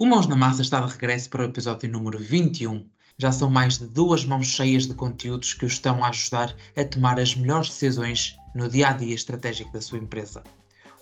[0.00, 2.88] O Mãos na Massa está de regresso para o episódio número 21.
[3.18, 6.84] Já são mais de duas mãos cheias de conteúdos que o estão a ajudar a
[6.84, 10.44] tomar as melhores decisões no dia a dia estratégico da sua empresa.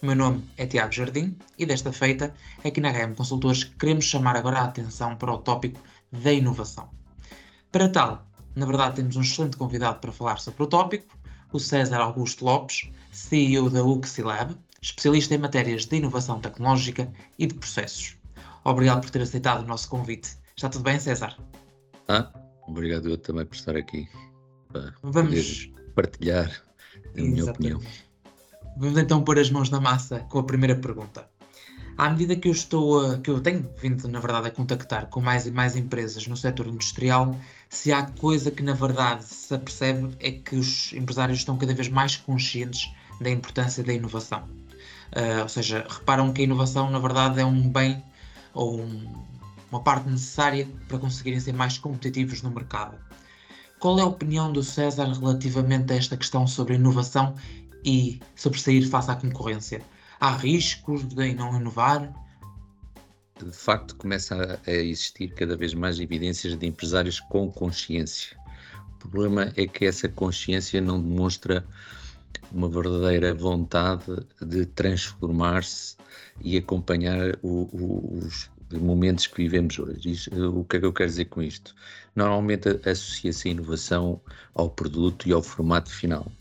[0.00, 2.32] O meu nome é Tiago Jardim e desta feita,
[2.64, 5.78] aqui na RM Consultores, queremos chamar agora a atenção para o tópico
[6.10, 6.88] da inovação.
[7.70, 11.14] Para tal, na verdade, temos um excelente convidado para falar sobre o tópico,
[11.52, 17.52] o César Augusto Lopes, CEO da Uxilab, especialista em matérias de inovação tecnológica e de
[17.52, 18.15] processos.
[18.66, 20.36] Obrigado por ter aceitado o nosso convite.
[20.56, 21.36] Está tudo bem, César?
[22.08, 22.28] Ah,
[22.66, 24.08] obrigado eu também por estar aqui
[24.72, 25.70] para Vamos...
[25.94, 26.50] partilhar
[27.16, 27.80] a minha opinião.
[28.76, 31.28] Vamos então pôr as mãos na massa com a primeira pergunta.
[31.96, 35.20] À medida que eu estou a, que eu tenho vindo, na verdade, a contactar com
[35.20, 37.38] mais e mais empresas no setor industrial,
[37.68, 41.88] se há coisa que na verdade se apercebe é que os empresários estão cada vez
[41.88, 44.42] mais conscientes da importância da inovação.
[45.12, 48.02] Uh, ou seja, reparam que a inovação na verdade é um bem
[48.56, 49.24] ou um,
[49.70, 52.98] uma parte necessária para conseguirem ser mais competitivos no mercado.
[53.78, 57.34] Qual é a opinião do César relativamente a esta questão sobre inovação
[57.84, 59.82] e sobressair face à concorrência?
[60.18, 62.12] Há riscos de não inovar?
[63.38, 68.34] De facto, começa a existir cada vez mais evidências de empresários com consciência.
[68.94, 71.66] O problema é que essa consciência não demonstra
[72.56, 75.94] uma verdadeira vontade de transformar-se
[76.40, 80.30] e acompanhar o, o, os momentos que vivemos hoje.
[80.54, 81.74] O que é que eu quero dizer com isto?
[82.16, 84.20] Normalmente associa-se a inovação
[84.54, 86.32] ao produto e ao formato final.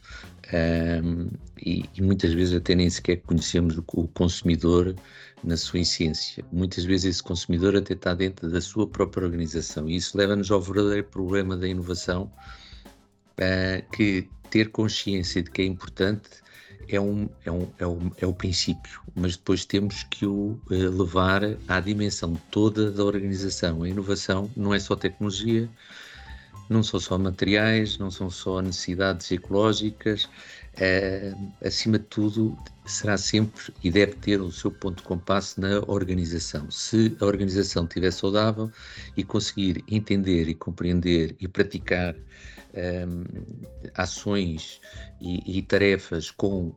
[0.54, 1.28] Um,
[1.60, 4.96] e, e, muitas vezes até nem sequer conhecemos o, o, consumidor
[5.44, 6.46] na sua essência.
[6.52, 10.62] Muitas vezes esse consumidor até está dentro da sua própria organização e isso leva-nos ao
[10.62, 12.32] verdadeiro problema da inovação,
[13.40, 16.30] uh, que ter consciência de que é importante
[16.88, 20.98] é, um, é, um, é, um, é o princípio, mas depois temos que o uh,
[20.98, 23.84] levar à dimensão toda da organização.
[23.84, 25.70] A inovação não é só tecnologia,
[26.70, 30.30] não são só materiais, não são só necessidades ecológicas,
[30.78, 35.80] é, acima de tudo, será sempre e deve ter o seu ponto de compasso na
[35.88, 36.70] organização.
[36.70, 38.72] Se a organização estiver saudável
[39.16, 42.16] e conseguir entender e compreender e praticar
[43.94, 44.82] ações
[45.22, 46.76] e, e, tarefas com uh,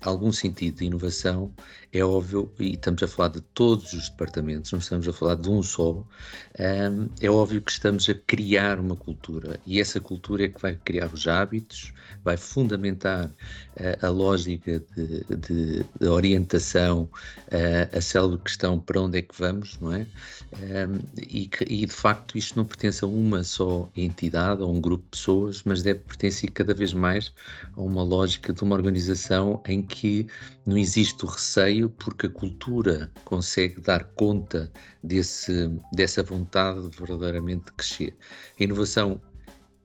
[0.00, 1.52] algum sentido de inovação,
[1.92, 5.48] é óbvio, e estamos a falar de todos os departamentos, não estamos a falar de
[5.50, 10.48] um só, um, é óbvio que estamos a criar uma cultura e essa cultura é
[10.48, 11.92] que vai criar os hábitos,
[12.24, 17.02] vai fundamentar uh, a lógica de, de, de orientação,
[17.48, 20.06] uh, a célebre questão para onde é que vamos, não é?
[20.54, 25.02] Um, e, e de facto isto não pertence a uma só entidade, a um grupo
[25.04, 27.32] de pessoas mas deve pertencer cada vez mais
[27.76, 30.26] a uma lógica de uma organização em que
[30.64, 34.70] não existe o receio, porque a cultura consegue dar conta
[35.02, 38.16] desse, dessa vontade de verdadeiramente crescer.
[38.58, 39.20] A inovação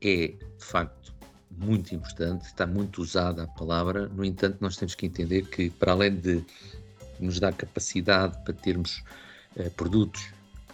[0.02, 0.99] é, de facto,
[1.52, 5.92] muito importante, está muito usada a palavra, no entanto, nós temos que entender que, para
[5.92, 6.44] além de
[7.20, 9.04] nos dar capacidade para termos
[9.58, 10.22] uh, produtos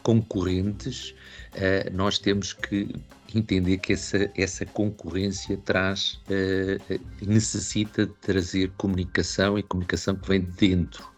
[0.04, 1.16] concorrentes,
[1.54, 2.96] uh, nós temos que
[3.34, 10.42] entender que essa, essa concorrência traz, uh, necessita de trazer comunicação e comunicação que vem
[10.42, 11.10] de dentro.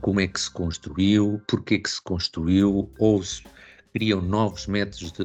[0.00, 3.42] Como é que se construiu, porquê que se construiu, ou se
[3.92, 5.24] criam novos métodos de,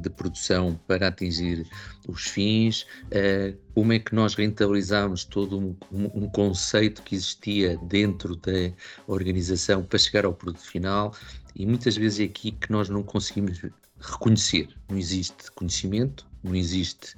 [0.00, 1.66] de produção para atingir
[2.08, 8.36] os fins, uh, como é que nós rentabilizamos todo um, um, conceito que existia dentro
[8.36, 8.72] da
[9.06, 11.14] organização para chegar ao produto final,
[11.54, 13.60] e muitas vezes é aqui que nós não conseguimos
[14.00, 14.68] reconhecer.
[14.88, 17.14] Não existe conhecimento, não existe,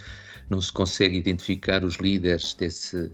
[0.48, 3.10] não se consegue identificar os líderes desse,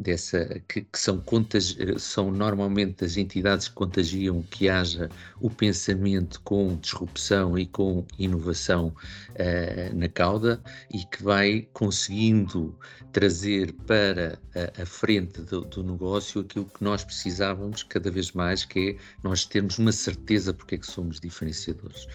[0.00, 6.40] dessa que, que são contas são normalmente as entidades que contagiam que haja o pensamento
[6.40, 10.60] com disrupção e com inovação uh, na cauda
[10.92, 12.74] e que vai conseguindo
[13.12, 18.64] trazer para a, a frente do, do, negócio aquilo que nós precisávamos cada vez mais
[18.64, 22.06] que é nós termos uma certeza porque é que somos diferenciadores.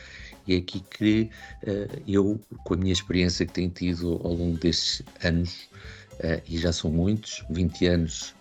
[0.47, 1.29] E é aqui que
[1.63, 5.67] uh, eu, com a minha experiência que tenho tido ao longo destes anos,
[6.47, 8.35] e já são muitos, 20 anos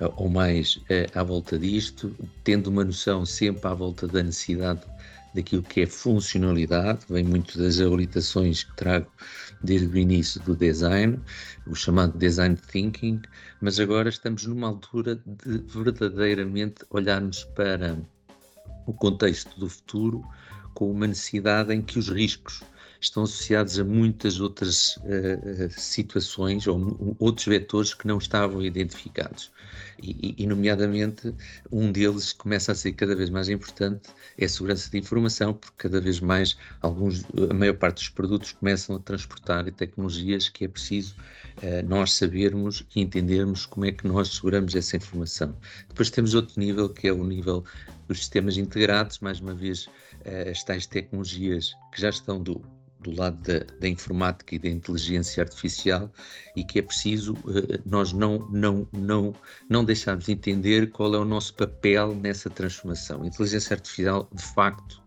[0.00, 0.80] uh, ou mais
[1.14, 2.14] à volta disto,
[2.44, 4.80] tendo uma noção sempre à volta da necessidade
[5.34, 9.10] daquilo que é funcionalidade, vem muito das habilitações que trago
[9.62, 11.20] desde o início do design,
[11.66, 13.20] o chamado design thinking,
[13.60, 17.98] mas agora estamos numa altura de verdadeiramente olharmos para
[18.86, 20.24] o contexto do futuro
[20.74, 22.62] com uma necessidade em que os riscos
[23.00, 29.50] estão associados a muitas outras uh, situações ou outros vetores que não estavam identificados.
[30.00, 31.34] E, e, nomeadamente,
[31.70, 35.74] um deles começa a ser cada vez mais importante é a segurança de informação, porque
[35.76, 40.68] cada vez mais alguns, a maior parte dos produtos começam a transportar tecnologias que é
[40.68, 41.16] preciso
[41.58, 45.56] uh, nós sabermos e entendermos como é que nós seguramos essa informação.
[45.88, 47.64] Depois temos outro nível, que é o nível
[48.06, 52.62] dos sistemas integrados, mais uma vez, uh, as tais tecnologias que já estão do,
[53.00, 56.10] do lado da, da, informática e da inteligência artificial
[56.56, 59.34] e que é preciso uh, nós não, não, não,
[59.68, 63.22] não deixarmos de entender qual é o nosso papel nessa transformação.
[63.22, 65.00] A inteligência artificial, de facto,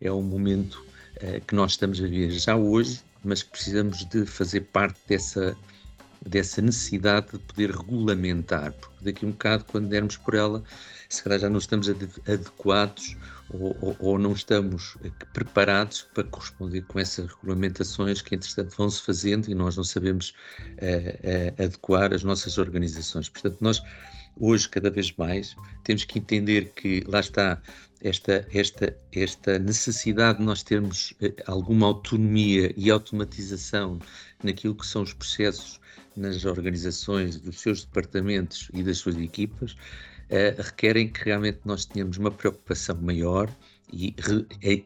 [0.00, 0.84] é um momento
[1.22, 5.56] uh, que nós estamos a ver já hoje, mas que precisamos de fazer parte dessa,
[6.24, 10.62] dessa necessidade de poder regulamentar, porque daqui a um bocado, quando dermos por ela,
[11.08, 13.16] se calhar já não estamos adequados
[13.52, 14.96] ou, ou, ou, não estamos
[15.32, 21.62] preparados para corresponder com essas regulamentações que, entretanto, vão-se fazendo e nós não sabemos uh,
[21.62, 23.28] uh, adequar as nossas organizações.
[23.28, 23.82] Portanto, nós
[24.38, 27.60] hoje, cada vez mais, temos que entender que lá está
[28.00, 33.98] esta, esta, esta necessidade de nós termos uh, alguma autonomia e automatização
[34.42, 35.80] naquilo que são os processos
[36.16, 39.76] nas organizações dos seus departamentos e das suas equipas,
[40.30, 43.50] uh, requerem que realmente nós tenhamos uma preocupação maior
[43.92, 44.14] e,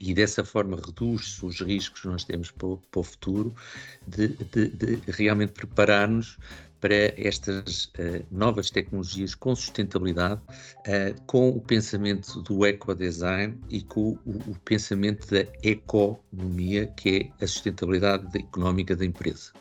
[0.00, 3.54] e dessa forma reduz-se os riscos que nós temos para o, para o futuro,
[4.06, 6.38] de, de, de realmente preparar-nos
[6.80, 14.18] para estas uh, novas tecnologias com sustentabilidade, uh, com o pensamento do ecodesign e com
[14.26, 19.52] o, o pensamento da economia, que é a sustentabilidade económica da empresa.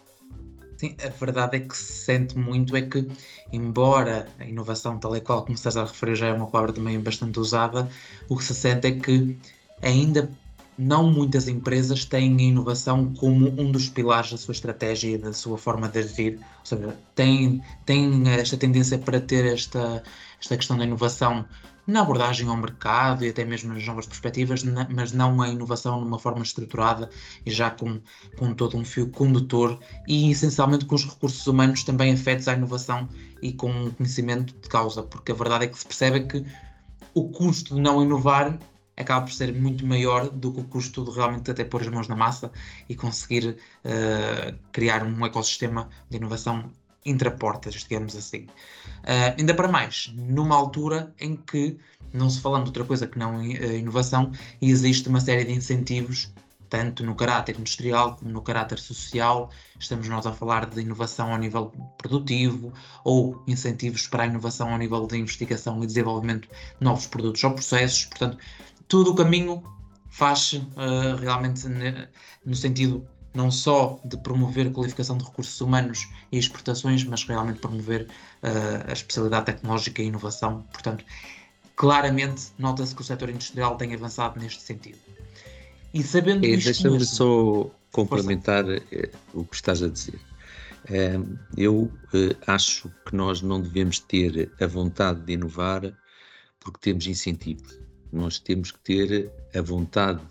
[0.84, 3.08] Sim, a verdade é que se sente muito é que,
[3.54, 7.40] embora a inovação, tal e qual como César referiu, já é uma palavra também bastante
[7.40, 7.88] usada,
[8.28, 9.38] o que se sente é que
[9.82, 10.30] ainda
[10.78, 15.32] não muitas empresas têm a inovação como um dos pilares da sua estratégia e da
[15.32, 16.34] sua forma de agir.
[16.60, 20.04] Ou seja, têm, têm esta tendência para ter esta,
[20.38, 21.46] esta questão da inovação
[21.86, 26.18] na abordagem ao mercado e até mesmo nas novas perspectivas, mas não a inovação numa
[26.18, 27.10] forma estruturada
[27.46, 28.00] e já com,
[28.38, 33.08] com todo um fio condutor e essencialmente com os recursos humanos também afetos à inovação
[33.42, 36.46] e com conhecimento de causa, porque a verdade é que se percebe que
[37.14, 38.58] o custo de não inovar
[38.96, 42.08] acaba por ser muito maior do que o custo de realmente até pôr as mãos
[42.08, 42.52] na massa
[42.88, 46.72] e conseguir uh, criar um ecossistema de inovação
[47.06, 48.48] intraportas, digamos assim.
[49.04, 51.78] Uh, ainda para mais, numa altura em que,
[52.14, 56.32] não se falando de outra coisa que não uh, inovação, existe uma série de incentivos,
[56.70, 59.52] tanto no caráter industrial como no caráter social.
[59.80, 62.74] Estamos nós a falar de inovação ao nível produtivo
[63.04, 67.52] ou incentivos para a inovação ao nível de investigação e desenvolvimento de novos produtos ou
[67.52, 68.06] processos.
[68.06, 68.40] Portanto,
[68.88, 69.62] todo o caminho
[70.10, 71.62] faz uh, realmente
[72.46, 77.60] no sentido não só de promover a qualificação de recursos humanos e exportações, mas realmente
[77.60, 80.64] promover uh, a especialidade tecnológica e inovação.
[80.72, 81.04] Portanto,
[81.76, 85.00] claramente nota-se que o setor industrial tem avançado neste sentido.
[85.94, 86.58] E sabendo é.
[86.58, 88.84] Deixa-me só complementar força.
[88.92, 90.20] Eh, o que estás a dizer.
[90.90, 91.20] Eh,
[91.56, 91.92] eu
[92.48, 95.82] acho que nós não devemos ter a vontade de inovar
[96.60, 97.80] porque temos incentivos.
[98.12, 100.22] Nós temos que ter a vontade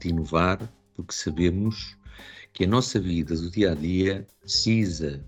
[0.00, 0.60] de inovar
[0.94, 1.96] porque sabemos
[2.58, 5.24] que a nossa vida do dia a dia precisa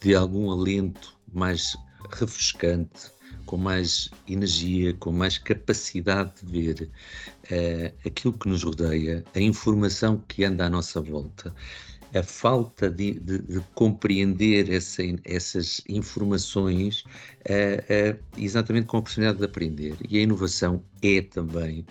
[0.00, 1.76] de algum alento mais
[2.12, 3.10] refrescante,
[3.46, 6.90] com mais energia, com mais capacidade de ver
[7.50, 11.52] uh, aquilo que nos rodeia, a informação que anda à nossa volta,
[12.14, 19.38] a falta de, de, de compreender essa, essas informações, uh, uh, exatamente com a oportunidade
[19.38, 19.96] de aprender.
[20.08, 21.84] E a inovação é também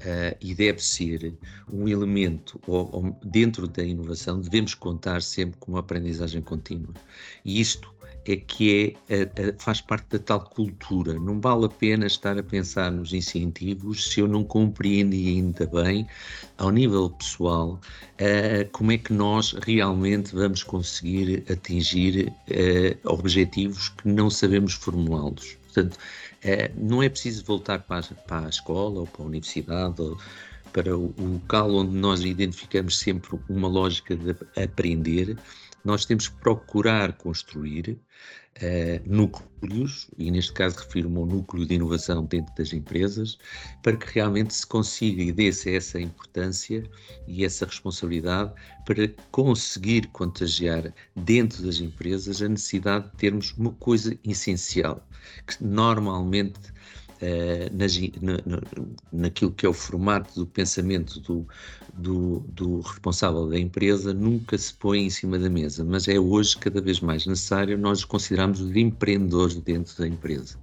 [0.00, 1.34] uh, e deve ser
[1.72, 6.92] um elemento, ou, ou, dentro da inovação, devemos contar sempre com uma aprendizagem contínua.
[7.44, 7.92] E isto
[8.26, 11.14] é que é, faz parte da tal cultura.
[11.14, 16.06] Não vale a pena estar a pensar nos incentivos se eu não compreendi ainda bem,
[16.58, 17.80] ao nível pessoal,
[18.72, 22.30] como é que nós realmente vamos conseguir atingir
[23.04, 25.56] objetivos que não sabemos formulá-los.
[25.72, 25.98] Portanto,
[26.42, 30.18] é, não é preciso voltar para a, para a escola ou para a universidade ou
[30.72, 35.36] para o, o local onde nós identificamos sempre uma lógica de aprender.
[35.84, 37.98] Nós temos que procurar construir
[38.60, 43.38] uh, núcleos, e neste caso refiro-me ao núcleo de inovação dentro das empresas,
[43.82, 46.82] para que realmente se consiga e dê-se essa importância
[47.26, 48.52] e essa responsabilidade
[48.84, 55.06] para conseguir contagiar dentro das empresas a necessidade de termos uma coisa essencial,
[55.46, 56.70] que normalmente
[57.20, 58.60] uh, na, na,
[59.12, 61.46] naquilo que é o formato do pensamento do,
[61.94, 66.56] do, do, responsável da empresa, nunca se põe em cima da mesa, mas é hoje
[66.56, 70.58] cada vez mais necessário nós considerarmos os empreendedores dentro da empresa.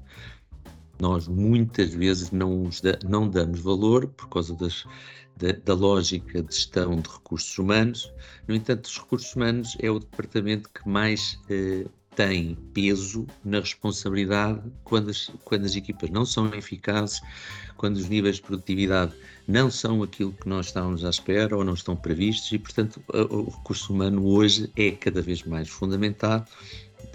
[0.99, 2.69] Nós muitas vezes não,
[3.07, 4.85] não damos valor por causa das,
[5.37, 8.11] da, da, lógica de gestão de recursos humanos.
[8.47, 11.85] No entanto, os recursos humanos é o departamento que mais eh,
[12.17, 17.21] tem peso na responsabilidade quando as, quando as equipas não são eficazes,
[17.77, 19.13] quando os níveis de produtividade
[19.47, 22.51] não são aquilo que nós estávamos à espera ou não estão previstos.
[22.51, 26.47] E, portanto, o recurso humano hoje é cada vez mais fundamentado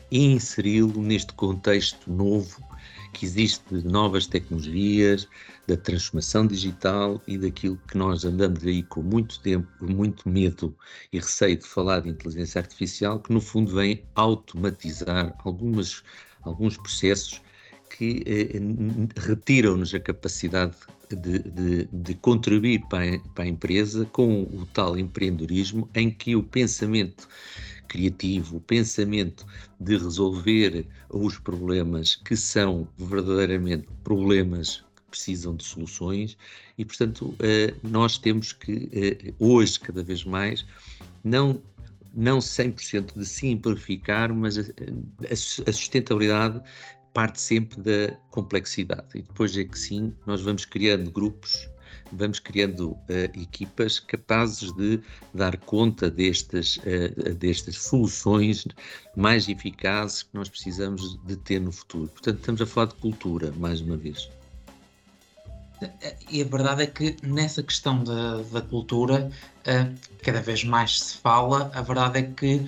[0.09, 2.63] e inseri-lo neste contexto novo
[3.13, 5.29] que existe de novas tecnologias,
[5.67, 10.75] da transformação digital e daquilo que nós andamos aí com muito tempo, muito medo
[11.13, 16.03] e receio de falar de inteligência artificial, que no fundo vem automatizar algumas,
[16.43, 17.41] alguns processos
[17.97, 18.61] que eh,
[19.21, 20.75] retiram-nos a capacidade
[21.11, 26.35] de, de, de contribuir para a, para a empresa com o tal empreendedorismo em que
[26.35, 27.29] o pensamento
[27.93, 29.47] criativo, o pensamento
[29.79, 36.39] de resolver os problemas que são verdadeiramente problemas que precisam de soluções
[36.79, 40.65] e, portanto, eh, nós temos que, eh, hoje, cada vez mais,
[41.23, 41.61] não
[42.15, 44.63] não 100% de simplificar, mas a,
[45.31, 46.61] a, sustentabilidade
[47.15, 49.07] parte sempre da complexidade.
[49.15, 51.71] E depois é que sim, nós vamos criando grupos
[52.13, 55.01] vamos criando uh, equipas capazes de
[55.33, 58.67] dar conta destas, uh, destas soluções
[59.17, 62.09] mais eficazes que nós precisamos de ter no futuro.
[62.09, 64.29] Portanto, estamos a falar de cultura, mais uma vez.
[66.31, 69.31] E a verdade é que nessa questão da, da cultura,
[69.67, 72.67] uh, cada vez mais se fala, a verdade é que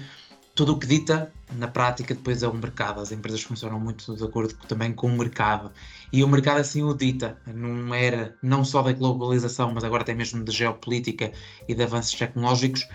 [0.54, 3.00] tudo o que dita, na prática, depois é o mercado.
[3.00, 5.72] As empresas funcionam muito de acordo também com o mercado.
[6.12, 7.36] E o mercado assim o dita.
[7.46, 11.32] Não era não só da globalização, mas agora até mesmo de geopolítica
[11.68, 12.86] e de avanços tecnológicos.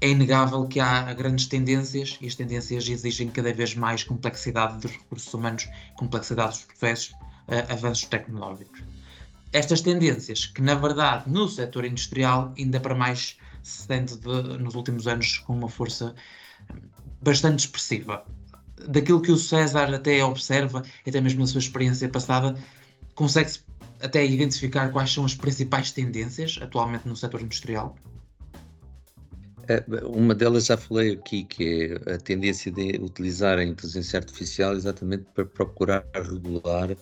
[0.00, 4.90] É inegável que há grandes tendências e as tendências exigem cada vez mais complexidade dos
[4.90, 7.10] recursos humanos, complexidade dos processos,
[7.48, 8.82] uh, avanços tecnológicos.
[9.52, 14.74] Estas tendências, que na verdade no setor industrial ainda para mais se sente de, nos
[14.74, 16.14] últimos anos com uma força
[17.22, 18.24] bastante expressiva.
[18.88, 22.54] Daquilo que o César até observa, até mesmo na sua experiência passada,
[23.14, 23.60] consegue-se
[24.00, 27.96] até identificar quais são as principais tendências atualmente no setor industrial?
[29.68, 34.74] É, uma delas já falei aqui, que é a tendência de utilizar a inteligência artificial
[34.74, 36.96] exatamente para procurar regular um,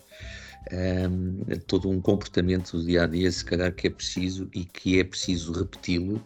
[0.71, 4.99] ehm, todo um comportamento do dia a dia, se calhar que é preciso e que
[4.99, 6.25] é preciso repeti-lo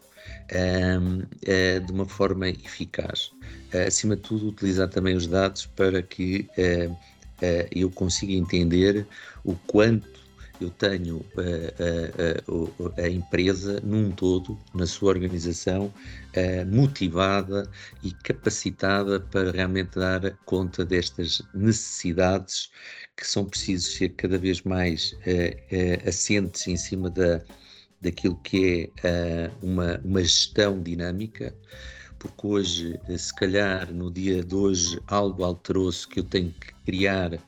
[1.85, 3.31] de uma forma eficaz.
[3.73, 6.97] Uh, acima de tudo, utilizar também os dados para que uh,
[7.71, 9.05] eu consiga entender
[9.43, 10.19] o quanto
[10.59, 11.25] eu tenho
[12.97, 15.93] a, a, empresa num todo, na sua organização,
[16.69, 17.65] motivada
[18.03, 22.69] e capacitada para realmente dar conta destas necessidades
[23.15, 25.15] que são precisas ser cada vez mais
[26.05, 27.41] assentes em cima da,
[28.01, 31.53] daquilo que é uh, uma, uma gestão dinâmica,
[32.18, 36.74] porque hoje, eh, se calhar no dia de hoje, algo alterou-se que eu tenho que
[36.86, 37.39] criar uh,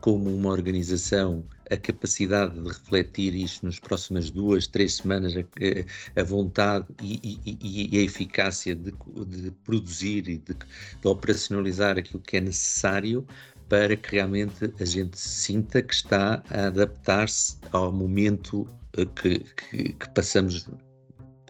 [0.00, 6.24] como uma organização a capacidade de refletir isto nas próximas duas, três semanas, a, a
[6.24, 8.92] vontade e, e, e, a eficácia de,
[9.26, 13.24] de produzir e de, de, operacionalizar aquilo que é necessário
[13.68, 20.10] para que realmente a gente sinta que está a adaptar-se ao momento que, que, que,
[20.14, 20.68] passamos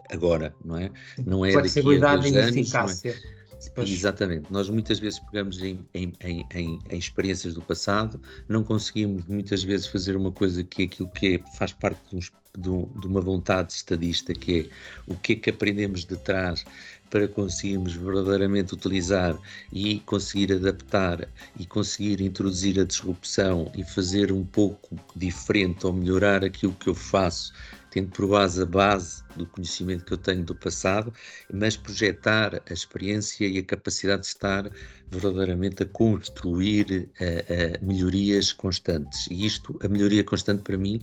[0.09, 0.91] agora, não é?
[1.25, 2.49] Não é Flexibilidade e é?
[2.49, 3.11] eficácia.
[3.11, 3.41] É?
[3.83, 4.51] Exatamente.
[4.51, 9.85] Nós muitas vezes pegamos em, em, em, em, experiências do passado, não conseguimos muitas vezes
[9.85, 13.21] fazer uma coisa que é aquilo que é, faz parte de, uns, de, de, uma
[13.21, 16.65] vontade estadista, que é o que é que aprendemos de trás
[17.11, 19.37] para conseguirmos verdadeiramente utilizar
[19.71, 21.27] e conseguir adaptar
[21.59, 26.95] e conseguir introduzir a disrupção e fazer um pouco diferente ou melhorar aquilo que eu
[26.95, 27.53] faço,
[27.91, 31.13] tendo por base a base do conhecimento que eu tenho do passado,
[31.53, 34.71] mas projetar a experiência e a capacidade de estar
[35.11, 39.27] verdadeiramente a construir uh, uh, melhorias constantes.
[39.29, 41.01] E isto, a melhoria constante para mim,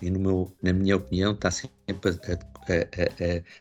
[0.00, 2.36] e meu, na minha opinião, está sempre a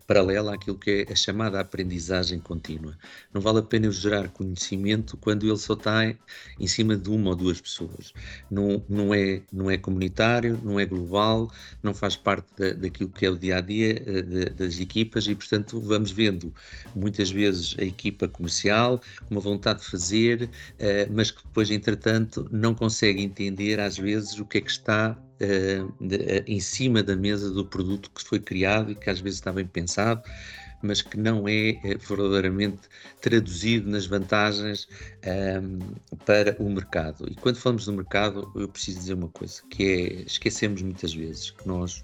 [0.08, 2.98] paralela àquilo que é a chamada aprendizagem contínua.
[3.34, 6.14] Não vale a pena eu gerar conhecimento quando ele só está
[6.60, 8.14] em cima de uma ou duas pessoas.
[8.50, 13.26] Não, não, é, não é comunitário, não é global, não faz parte da, daquilo que
[13.26, 16.54] é o dia a dia eh, das equipas e, portanto, vamos vendo
[16.96, 22.48] muitas vezes a equipa comercial com uma vontade de fazer, eh, mas que depois, entretanto,
[22.52, 27.02] não consegue entender às vezes o que é que está uh, de, uh, em cima
[27.04, 30.22] da mesa do produto que foi criado e que às vezes está bem pensado,
[30.82, 32.82] mas que não é uh, verdadeiramente
[33.22, 34.88] traduzido nas vantagens
[35.26, 35.80] um,
[36.26, 37.28] para o mercado.
[37.30, 41.52] E quando falamos do mercado, eu preciso dizer uma coisa, que é, esquecemos muitas vezes
[41.52, 42.04] que nós,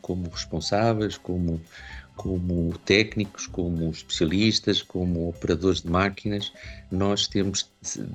[0.00, 1.60] como responsáveis, como
[2.16, 6.52] como técnicos, como especialistas, como operadores de máquinas,
[6.90, 7.70] nós temos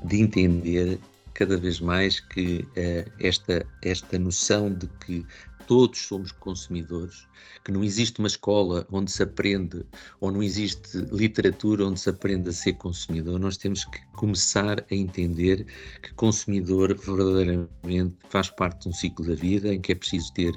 [0.05, 0.99] de entender
[1.39, 5.25] cada vez mais que uh, esta, esta noção de que
[5.65, 7.25] todos somos consumidores,
[7.63, 9.85] que não existe uma escola onde se aprende,
[10.19, 14.93] ou não existe literatura onde se aprende a ser consumidor, nós temos que começar a
[14.93, 15.65] entender
[16.03, 20.51] que consumidor verdadeiramente faz parte de um ciclo da vida em que é preciso ter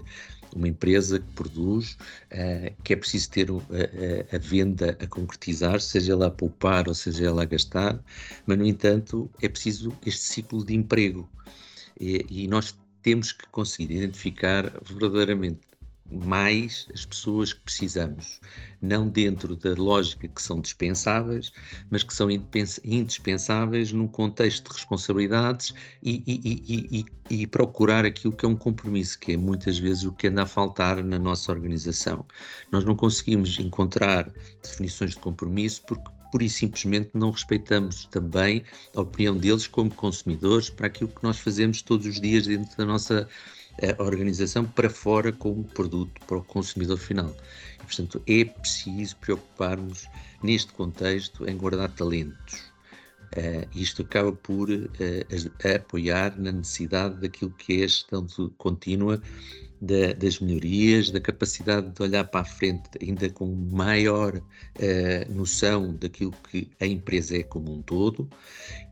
[0.56, 1.92] uma empresa que produz,
[2.32, 6.88] uh, que é preciso ter a, a, a, venda a concretizar, seja ela a poupar
[6.88, 7.98] ou seja ela a gastar,
[8.46, 11.28] mas, no entanto, é preciso este ciclo de emprego.
[12.00, 15.60] E, e nós temos que conseguir identificar verdadeiramente
[16.12, 18.40] mais as pessoas que precisamos,
[18.80, 21.52] não dentro da lógica que são dispensáveis,
[21.90, 28.44] mas que são indispensáveis num contexto de responsabilidades e, e, e, e, procurar aquilo que
[28.44, 32.24] é um compromisso, que é muitas vezes o que anda a faltar na nossa organização.
[32.70, 34.30] Nós não conseguimos encontrar
[34.62, 38.64] definições de compromisso porque pura e simplesmente não respeitamos também
[38.96, 42.86] a opinião deles como consumidores para aquilo que nós fazemos todos os dias dentro da
[42.86, 43.28] nossa
[43.80, 47.34] a organização para fora como produto para o consumidor final.
[47.80, 50.06] E, portanto, é preciso preocupar-nos
[50.42, 52.72] neste contexto em guardar talentos.
[53.34, 58.26] Uh, isto acaba por uh, apoiar na necessidade daquilo que é a gestão
[58.58, 59.22] contínua
[59.80, 65.94] da, das melhorias, da capacidade de olhar para a frente ainda com maior uh, noção
[65.94, 68.28] daquilo que a empresa é como um todo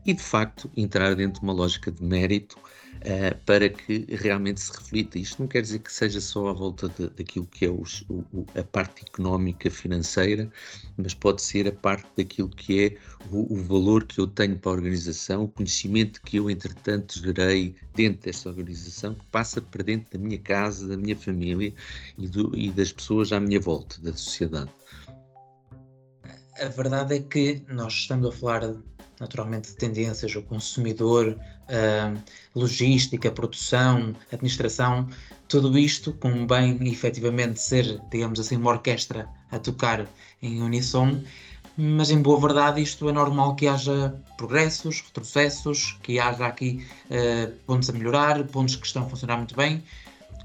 [0.05, 2.57] e, de facto, entrar dentro de uma lógica de mérito
[3.01, 5.17] uh, para que realmente se reflita.
[5.17, 8.63] Isto não quer dizer que seja só à volta daquilo que é os, o, a
[8.63, 10.49] parte económica, financeira,
[10.97, 12.97] mas pode ser a parte daquilo que é
[13.31, 17.75] o, o, valor que eu tenho para a organização, o conhecimento que eu, entretanto, gerei
[17.95, 21.73] dentro desta organização, que passa para dentro da minha casa, da minha família
[22.17, 24.71] e, do, e das pessoas à minha volta, da sociedade.
[26.59, 28.75] A verdade é que nós estamos a falar
[29.21, 31.39] naturalmente de tendências, o consumidor,
[32.55, 35.07] logística, produção, administração,
[35.47, 40.07] tudo isto com bem efetivamente ser, digamos assim, uma orquestra a tocar
[40.41, 41.23] em uníssono,
[41.77, 47.51] mas em boa verdade isto é normal que haja progressos, retrocessos, que haja aqui uh,
[47.65, 49.83] pontos a melhorar, pontos que estão a funcionar muito bem.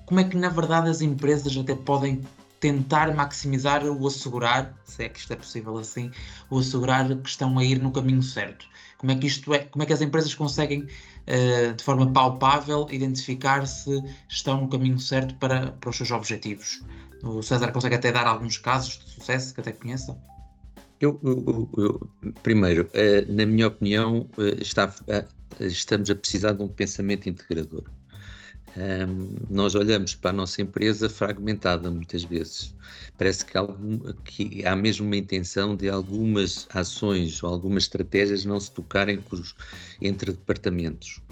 [0.06, 2.20] Como é que na verdade as empresas até podem
[2.60, 6.10] tentar maximizar o assegurar, se é que isto é possível assim,
[6.50, 8.66] o assegurar que estão a ir no caminho certo.
[8.98, 12.86] Como é que isto é, como é que as empresas conseguem uh, de forma palpável
[12.90, 16.82] identificar se estão no caminho certo para, para os seus objetivos?
[17.22, 20.16] O César consegue até dar alguns casos de sucesso que até conheça?
[20.98, 24.94] Eu, eu, eu, primeiro, uh, na minha opinião, uh, está,
[25.60, 27.84] estamos a precisar de um pensamento integrador.
[28.76, 32.74] Um, nós olhamos para a nossa empresa fragmentada muitas vezes.
[33.16, 38.60] Parece que, algum, que, há mesmo uma intenção de algumas ações ou algumas estratégias não
[38.60, 39.24] se tocarem
[40.00, 41.22] entre departamentos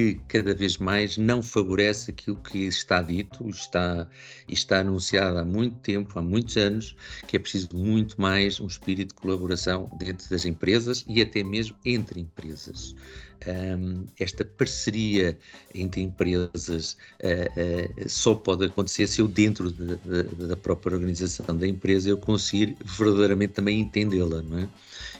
[0.00, 4.08] que cada vez mais não favorece aquilo que está dito, está,
[4.48, 9.14] está anunciado há muito tempo, há muitos anos, que é preciso muito mais um espírito
[9.14, 12.94] de colaboração dentro das empresas e até mesmo entre empresas.
[13.46, 15.36] Um, esta parceria
[15.74, 21.56] entre empresas uh, uh, só pode acontecer se eu, dentro de, de, da própria organização
[21.56, 24.68] da empresa, eu conseguir verdadeiramente também entendê-la, não é?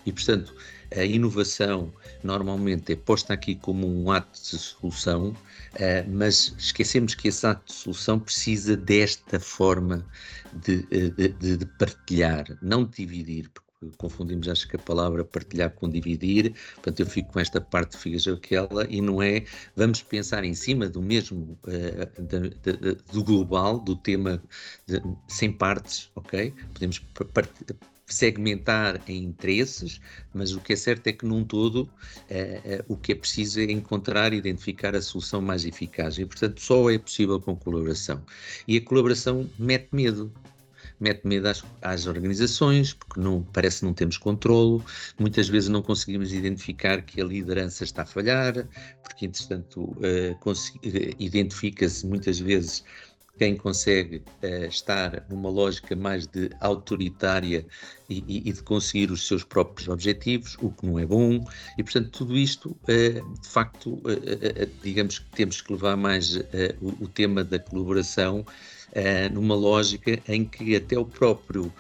[0.04, 0.54] E, portanto,
[0.96, 5.34] a inovação normalmente é posta aqui como um ato de solução,
[5.74, 10.04] eh, mas esquecemos que esse ato de solução precisa desta forma
[10.52, 15.70] de, eh, de, de partilhar, não de dividir, porque confundimos acho que a palavra partilhar
[15.70, 20.44] com dividir, portanto eu fico com esta parte figas aquela e não é, vamos pensar
[20.44, 24.42] em cima do mesmo, uh, de, de, de, do global, do tema
[25.28, 26.52] sem partes, ok?
[26.74, 26.98] Podemos
[28.14, 30.00] segmentar em interesses,
[30.34, 31.88] mas o que é certo é que num todo
[32.28, 36.18] eh, eh, o que é preciso é encontrar e identificar a solução mais eficaz.
[36.18, 38.22] E portanto só é possível com colaboração.
[38.66, 40.32] E a colaboração mete medo,
[41.00, 44.84] mete medo às, às, organizações, porque não, parece que não temos controlo,
[45.18, 48.68] muitas vezes não conseguimos identificar que a liderança está a falhar,
[49.02, 52.84] porque, entretanto, uh, identifica-se muitas vezes
[53.40, 57.64] quem consegue uh, estar numa lógica mais de autoritária
[58.06, 61.42] e, e, e, de conseguir os seus próprios objetivos, o que não é bom,
[61.78, 66.36] e portanto tudo isto, uh, de facto, uh, digamos que temos que levar mais
[66.82, 68.44] o, o, tema da colaboração
[69.32, 71.72] numa lógica em que até o próprio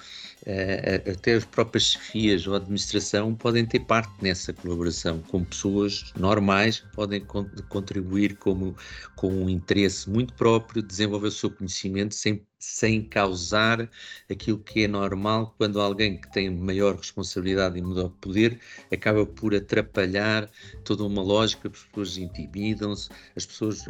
[0.42, 6.80] uh, até as próprias chefias ou administração podem ter parte nessa colaboração, com pessoas normais
[6.94, 8.76] podem con contribuir como,
[9.16, 13.88] com um interesse muito próprio, desenvolver o seu conhecimento sem sem causar
[14.30, 18.60] aquilo que é normal quando alguém que tem maior responsabilidade e maior poder
[18.92, 20.48] acaba por atrapalhar
[20.84, 23.84] toda uma lógica, as pessoas intimidam-se, as pessoas,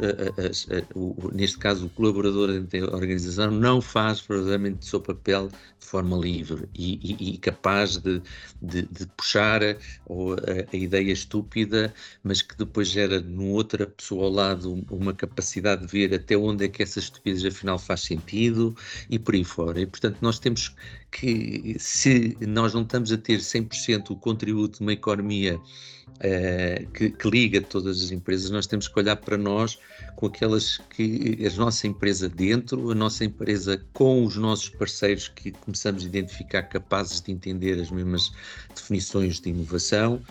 [1.33, 5.49] neste caso o colaborador da organização não faz verdadeiramente o seu papel
[5.81, 8.21] de forma livre e, e, e capaz de,
[8.61, 9.75] de, de, puxar a,
[10.71, 15.87] a, ideia estúpida, mas que depois gera numa outra pessoa ao lado uma capacidade de
[15.87, 18.60] ver até onde é que essa estupidez afinal faz sentido,
[19.09, 19.81] e por aí fora.
[19.81, 20.75] E, portanto, nós temos
[21.11, 27.09] que, se nós não estamos a ter 100% o contributo de uma economia uh, que,
[27.09, 29.79] que, liga todas as empresas, nós temos que olhar para nós
[30.15, 35.51] com aquelas que a nossa empresa dentro, a nossa empresa com os nossos parceiros que
[35.51, 38.31] começamos a identificar capazes de entender as mesmas
[38.75, 40.21] definições de inovação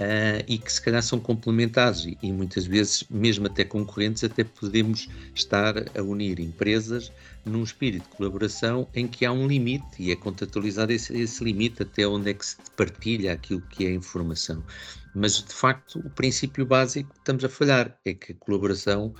[0.00, 4.42] uh, e que se calhar são complementares e, e, muitas vezes, mesmo até concorrentes, até
[4.42, 7.12] podemos estar a unir empresas
[7.44, 11.82] num espírito de colaboração em que há um limite e é contextualizado esse, esse limite
[11.82, 14.62] até onde é que se partilha aquilo que é informação.
[15.14, 19.14] Mas, de facto, o princípio básico que estamos a falhar é que a colaboração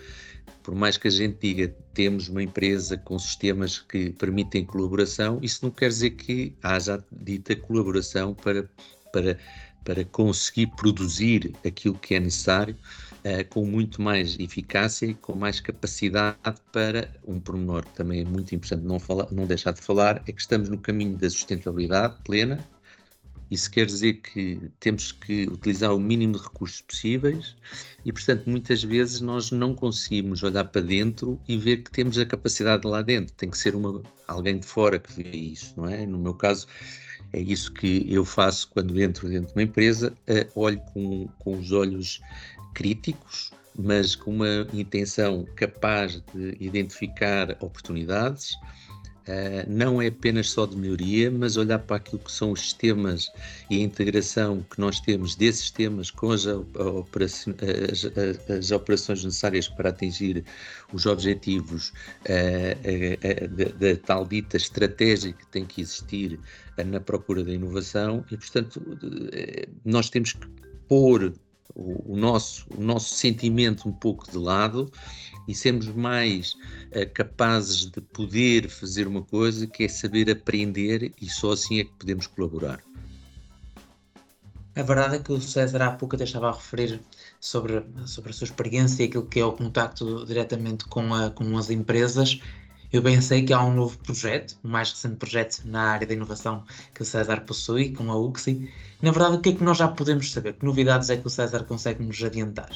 [0.63, 5.61] por mais que a gente diga temos uma empresa com sistemas que permitem colaboração, isso
[5.63, 8.69] não quer dizer que haja dita colaboração para,
[9.13, 9.39] para
[9.85, 12.77] para conseguir produzir aquilo que é necessário
[13.25, 16.37] uh, com muito mais eficácia e com mais capacidade
[16.73, 20.33] para um pormenor que também é muito importante não, falar, não deixar de falar, é
[20.33, 22.59] que estamos no caminho da sustentabilidade plena.
[23.51, 27.57] Isso quer dizer que temos que utilizar o mínimo de recursos possíveis
[28.05, 32.25] e, portanto, muitas vezes nós não conseguimos olhar para dentro e ver que temos a
[32.25, 33.35] capacidade lá dentro.
[33.35, 36.07] Tem que ser uma, alguém de fora que vê isso, não é?
[36.07, 36.69] No meu caso,
[37.33, 41.59] é isso que eu faço quando entro dentro de uma empresa, uh, olho com, com
[41.59, 42.21] os olhos
[42.75, 48.55] críticos, mas com uma intenção capaz de identificar oportunidades,
[49.29, 53.31] Uh, não é apenas só de melhoria, mas olhar para aquilo que são os sistemas
[53.69, 57.57] e a integração que nós temos desses sistemas com as, operações,
[57.93, 60.45] as, as operações necessárias para atingir
[60.93, 61.93] os objetivos
[63.79, 66.41] da tal dita estratégia que tem que existir
[66.85, 68.25] na procura da inovação.
[68.31, 68.83] E, portanto,
[69.85, 70.47] nós temos que
[70.89, 71.33] pôr
[71.75, 74.91] o, o, nosso, o nosso sentimento um pouco de lado
[75.47, 76.55] e sermos mais
[76.95, 81.85] uh, capazes de poder fazer uma coisa que é saber aprender e só assim é
[81.85, 82.81] que podemos colaborar.
[84.77, 87.01] A verdade é que o César há pouco até estava a referir
[87.41, 91.59] sobre, sobre a sua experiência e aquilo que é o contacto diretamente com, a, com
[91.59, 92.41] as empresas
[92.93, 96.13] eu bem sei que há um novo projeto, o mais recente projeto na área da
[96.13, 98.69] inovação que o César possui, com a UXI.
[99.01, 100.55] Na verdade, o que é que nós já podemos saber?
[100.55, 102.71] Que novidades é que o César consegue nos adiantar?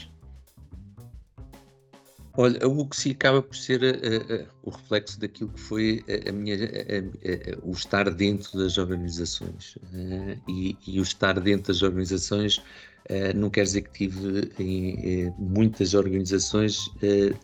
[2.36, 6.32] Olha, a UXI acaba por ser uh, uh, o reflexo daquilo que foi a, a
[6.32, 9.76] minha, a, o estar dentro das organizações.
[9.76, 12.62] Uh, e, e, o estar dentro das organizações
[13.36, 16.90] não quer dizer que tive em, muitas organizações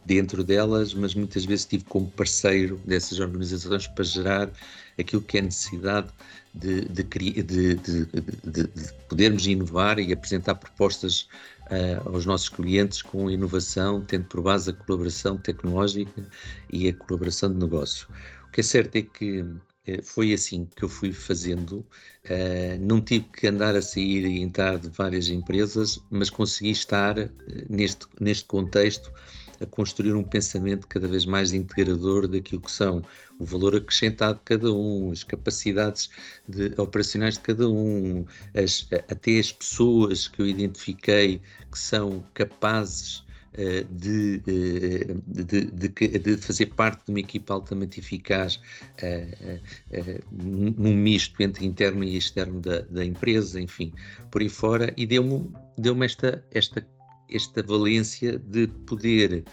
[0.07, 4.51] dentro delas, mas muitas vezes tive como parceiro dessas organizações para gerar
[4.99, 6.09] aquilo que é necessidade
[6.55, 7.05] de, de,
[7.43, 11.29] de, de podermos inovar e apresentar propostas
[11.71, 16.27] uh, aos nossos clientes com inovação, tendo por base a colaboração tecnológica
[16.73, 18.09] e a colaboração de negócio.
[18.49, 19.45] O que é certo é que
[19.87, 21.87] eh, foi assim que eu fui fazendo.
[22.25, 27.17] Uh, não tive que andar a sair e entrar de várias empresas, mas consegui estar
[27.19, 27.31] uh,
[27.69, 29.13] neste, neste contexto
[29.61, 33.03] a construir um pensamento cada vez mais integrador daquilo que são
[33.39, 36.11] o valor acrescentado de cada um, as capacidades
[36.49, 43.25] de, operacionais de cada um, as, até as pessoas que eu identifiquei que são capazes
[43.53, 48.61] eh, de, de, de, de, fazer parte de uma equipa altamente eficaz
[49.03, 49.57] uh,
[49.91, 53.93] uh, num misto entre interno e externo da, da empresa, enfim,
[54.31, 56.87] por aí fora, e deu-me deu esta, esta,
[57.31, 59.45] esta valência de poder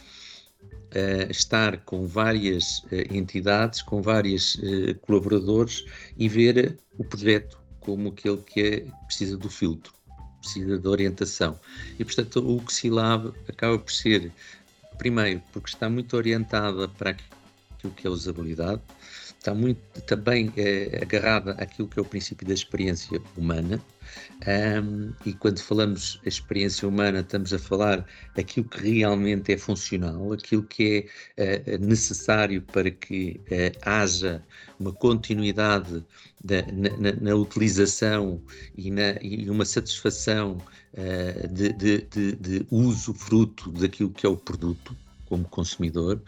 [0.63, 5.85] uh, estar com várias uh, entidades, com vários uh, colaboradores
[6.17, 9.93] e ver o projeto como aquele que é, precisa do filtro,
[10.41, 11.57] precisa de orientação.
[11.97, 14.29] E, portanto, o Xilab acaba por ser,
[14.97, 18.81] primeiro, porque está muito orientada para aquilo que é usabilidade,
[19.47, 20.51] está muito também
[21.01, 23.81] agarrada àquilo que é o princípio da experiência humana,
[24.83, 28.05] um, e quando falamos experiência humana, estamos a falar
[28.37, 31.07] aquilo que realmente é funcional, aquilo que
[31.37, 34.43] é uh, necessário para que uh, haja
[34.79, 36.03] uma continuidade
[36.43, 38.41] da, na, na, utilização
[38.77, 40.57] e, na, e uma satisfação
[40.93, 44.95] uh, de, de, de, de uso fruto daquilo que é o produto
[45.27, 46.21] como consumidor,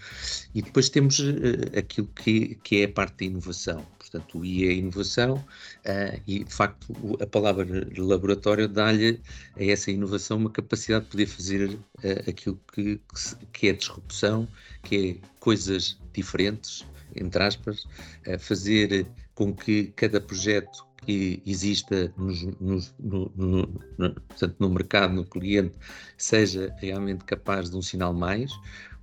[0.53, 3.85] e depois temos uh, aquilo que, que é a parte da inovação.
[3.97, 9.21] Portanto, o I é inovação uh, e, de facto, a palavra laboratório dá-lhe
[9.55, 12.99] a essa inovação uma capacidade de poder fazer uh, aquilo que,
[13.53, 14.47] que, é disrupção,
[14.83, 16.85] que é coisas diferentes,
[17.15, 17.85] entre aspas,
[18.39, 25.13] fazer com que cada projeto que exista nos, nos, no, no, no, portanto, no mercado,
[25.13, 25.75] no cliente,
[26.17, 28.51] seja realmente capaz de um sinal mais,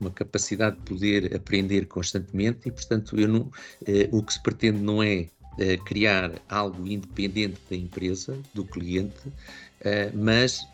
[0.00, 3.50] uma capacidade de poder aprender constantemente e, portanto, eu não,
[3.86, 5.28] eh, o que se pretende não é
[5.58, 9.32] eh, criar algo independente da empresa, do cliente,
[9.80, 10.66] eh, mas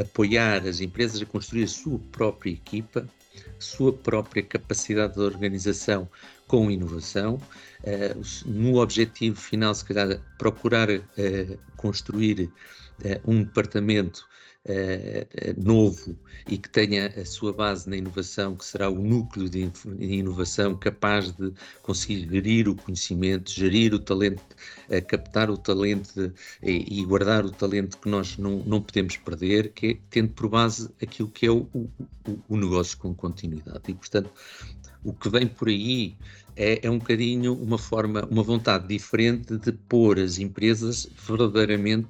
[0.00, 3.06] apoiar as empresas a construir a sua própria equipa,
[3.58, 6.08] sua própria capacidade de organização
[6.46, 7.40] com inovação,
[8.44, 10.88] no objetivo final, se calhar, procurar
[11.76, 12.50] construir
[13.24, 14.26] um departamento
[14.66, 16.16] uh, novo
[16.48, 19.70] e que tenha a sua base na inovação, que será o núcleo de
[20.00, 24.42] inovação capaz de conseguir gerir o conhecimento, gerir o talento,
[24.88, 29.72] uh, captar o talento e, e, guardar o talento que nós não, não podemos perder,
[29.72, 31.88] que é tendo por base aquilo que é o, o,
[32.48, 33.82] o negócio com continuidade.
[33.88, 34.30] E, portanto,
[35.02, 36.16] o que vem por aí
[36.56, 42.08] é, é, um bocadinho uma forma, uma vontade diferente de pôr as empresas verdadeiramente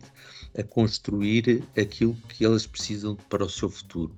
[0.58, 4.14] a construir aquilo que elas precisam para o seu futuro.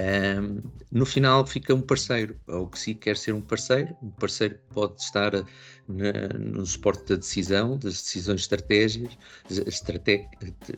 [0.00, 4.56] Um, no final fica um parceiro, ou que se quer ser um parceiro, um parceiro
[4.72, 5.32] pode estar
[5.88, 9.18] na, no suporte da decisão, das decisões estratégicas,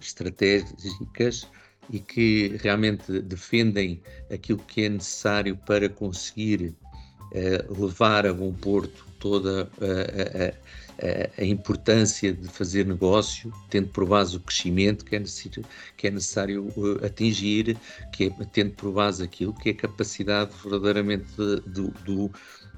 [0.00, 1.46] estratégicas
[1.90, 4.00] e que realmente defendem
[4.32, 6.74] aquilo que é necessário para conseguir
[7.32, 10.52] uh, levar a bom porto toda a, a, a
[11.38, 15.64] importância de fazer negócio, tendo por base o crescimento que é necessário,
[15.96, 17.76] que é necessário uh, atingir,
[18.12, 22.30] que é, tendo por base aquilo que é a capacidade verdadeiramente do, do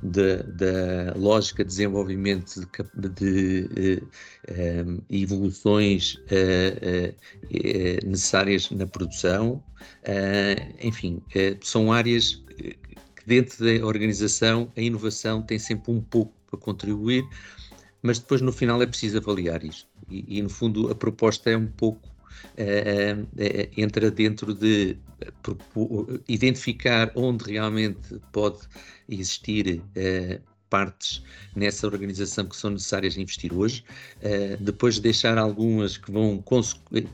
[0.03, 2.61] da, da, lógica de desenvolvimento
[2.95, 9.63] de, de uh, um, evoluções uh, uh, necessárias na produção,
[10.81, 11.23] enfim,
[11.63, 12.77] são áreas que
[13.27, 17.25] dentro da organização a inovação tem sempre um pouco para contribuir,
[18.05, 19.89] mas depois no final é preciso avaliar isto.
[20.11, 24.99] E, e no fundo a proposta é um pouco uh, uh, entra dentro de
[25.75, 28.59] uh, identificar onde realmente pode
[29.09, 29.83] existir
[30.69, 31.23] partes
[31.55, 33.85] nessa organização que são necessárias investir hoje,
[34.19, 36.43] uh, depois deixar algumas que vão,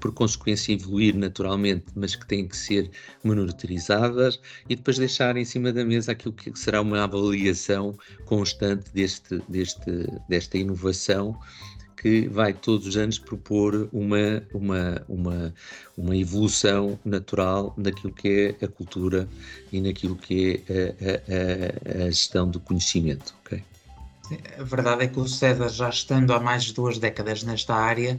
[0.01, 2.91] por consequência, evoluir naturalmente, mas que têm que ser
[3.23, 9.41] monitorizadas, e depois deixar em cima da mesa aquilo que será uma avaliação constante deste,
[9.49, 11.39] deste, desta inovação
[12.01, 15.55] que vai todos os anos propor uma, uma, uma,
[15.99, 19.29] uma evolução natural naquilo que é a cultura
[19.71, 20.95] e naquilo que é
[21.93, 23.35] a, a, a gestão do conhecimento.
[23.45, 23.63] Okay?
[24.59, 28.19] A verdade é que o César, já estando há mais de duas décadas nesta área,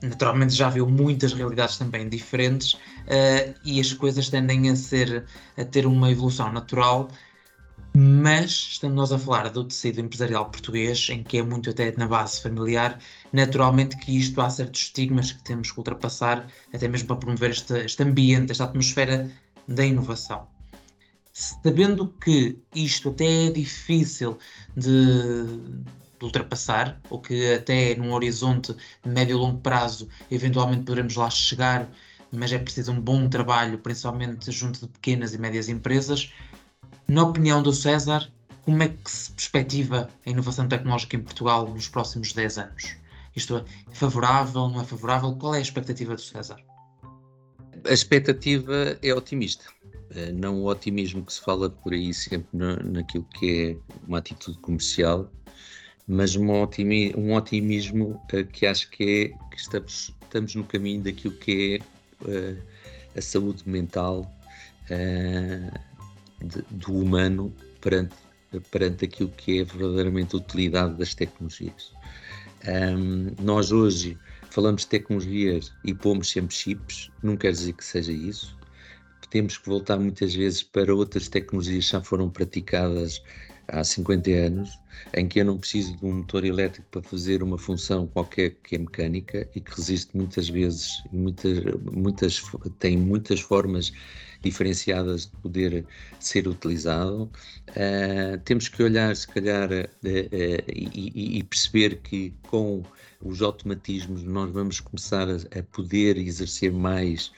[0.00, 5.24] naturalmente já viu muitas realidades também diferentes uh, e as coisas tendem a ser
[5.58, 7.08] a ter uma evolução natural
[7.94, 12.06] mas estamos nós a falar do tecido empresarial português, em que é muito até na
[12.06, 12.98] base familiar,
[13.32, 17.74] naturalmente que isto há certos estigmas que temos que ultrapassar, até mesmo para promover este,
[17.84, 19.30] este ambiente, esta atmosfera
[19.66, 20.46] da inovação.
[21.32, 24.38] Sabendo que isto até é difícil
[24.76, 25.44] de,
[26.18, 28.74] de ultrapassar, ou que até num horizonte
[29.04, 31.90] médio e longo prazo eventualmente poderemos lá chegar,
[32.32, 36.32] mas é preciso um bom trabalho, principalmente junto de pequenas e médias empresas,
[37.10, 38.30] na opinião do César,
[38.62, 42.96] como é que se perspectiva a inovação tecnológica em Portugal nos próximos 10 anos?
[43.34, 45.34] Isto é favorável, não é favorável?
[45.34, 46.62] Qual é a expectativa do César?
[47.84, 49.64] A expectativa é otimista.
[50.14, 52.48] Eh, não o otimismo que se fala por aí sempre
[52.84, 55.28] naquilo que é uma atitude comercial,
[56.06, 61.02] mas um, otimismo, um otimismo eh, que acho que é que estamos, estamos no caminho
[61.02, 61.80] daquilo que
[62.22, 62.62] é uh,
[63.16, 64.30] a saúde mental
[66.50, 68.14] de, do humano perante,
[68.70, 71.92] perante aquilo que é verdadeiramente a utilidade das tecnologias.
[72.66, 74.18] Um, nós hoje
[74.50, 78.58] falamos de tecnologias e pomos sempre chips, não quer dizer que seja isso.
[79.30, 83.22] Temos que voltar muitas vezes para outras tecnologias que já foram praticadas
[83.68, 84.78] há 50 anos,
[85.14, 88.74] em que eu não preciso de um motor elétrico para fazer uma função qualquer que
[88.74, 91.58] é mecânica e que resiste muitas vezes, muitas,
[91.92, 92.42] muitas,
[92.78, 93.92] tem muitas formas
[94.42, 95.84] diferenciadas de poder
[96.18, 97.30] ser utilizado.
[97.70, 102.82] Uh, temos que olhar, se calhar, uh, e, e, perceber que com
[103.22, 107.30] os automatismos nós vamos começar a, a poder exercer mais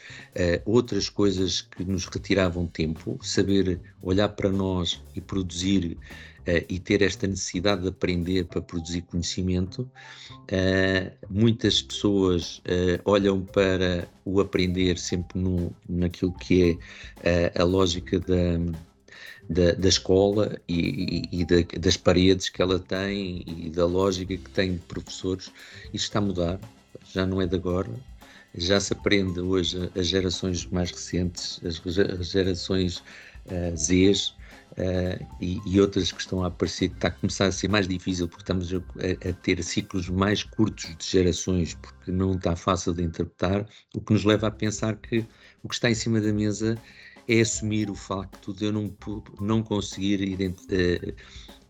[0.65, 5.99] outras coisas que nos retiravam tempo, saber olhar para nós e produzir
[6.47, 9.91] uh, e ter esta necessidade de aprender para produzir conhecimento.
[10.43, 16.79] Uh, muitas pessoas uh, olham para o aprender sempre no, naquilo que
[17.23, 18.59] é a lógica da,
[19.49, 24.37] da, da escola e, e, e da, das paredes que ela tem e da lógica
[24.37, 25.51] que tem de professores.
[25.93, 26.61] Isto está a mudar,
[27.13, 27.91] já não é de agora,
[28.55, 32.99] já se aprende hoje as gerações mais recentes, as gerações
[33.47, 34.35] uh, Zs,
[34.73, 38.27] Uh, e, e, outras que estão a aparecer, está a começar a ser mais difícil
[38.27, 38.79] porque estamos a,
[39.29, 44.15] a, ter ciclos mais curtos de gerações, porque não está fácil de interpretar, o que
[44.15, 45.27] nos leva a pensar que
[45.63, 46.79] o que está em cima da mesa
[47.29, 48.97] é assumir o facto de eu não,
[49.41, 51.15] não conseguir uh,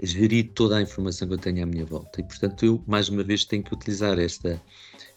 [0.00, 2.20] gerir toda a informação que eu tenho à minha volta.
[2.20, 4.62] E, portanto, eu, mais uma vez, tenho que utilizar esta,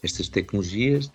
[0.02, 1.12] estas tecnologias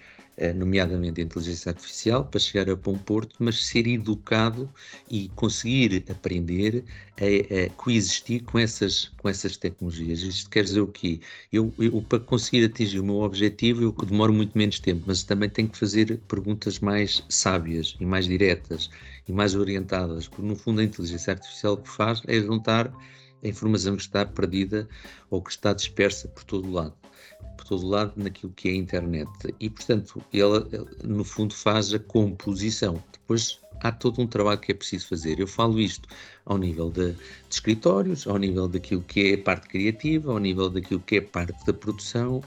[0.55, 4.69] nomeadamente a inteligência artificial, para chegar a bom porto, mas ser educado
[5.11, 6.83] e conseguir aprender
[7.19, 10.21] a, a, coexistir com essas, com essas tecnologias.
[10.21, 11.21] Isto quer dizer o quê?
[11.53, 15.51] Eu, eu, para conseguir atingir o meu objetivo, eu demoro muito menos tempo, mas também
[15.51, 18.89] tenho que fazer perguntas mais sábias e mais diretas
[19.29, 22.91] e mais orientadas, porque no fundo a inteligência artificial o que faz é juntar
[23.43, 24.89] a informação que está perdida
[25.31, 26.95] ou que está dispersa por todo o lado
[27.61, 29.31] por todo lado naquilo que é a internet.
[29.61, 30.67] E, portanto, ela,
[31.05, 33.03] no fundo, faz a composição.
[33.13, 35.39] Depois há todo um trabalho que é preciso fazer.
[35.39, 36.09] Eu falo isto
[36.47, 37.19] ao nível de, de
[37.51, 41.23] escritórios, ao nível daquilo que é a parte criativa, ao nível daquilo que é a
[41.23, 42.43] parte da produção,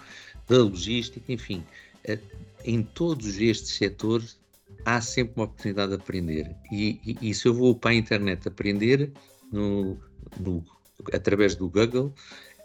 [0.47, 1.63] da logística, enfim.
[2.03, 2.19] Eh,
[2.65, 4.37] em todos estes setores
[4.85, 6.55] há sempre uma oportunidade de aprender.
[6.71, 9.11] E, e, e se eu vou para a internet aprender
[9.51, 9.97] no,
[10.39, 10.65] no,
[11.13, 12.13] através do Google,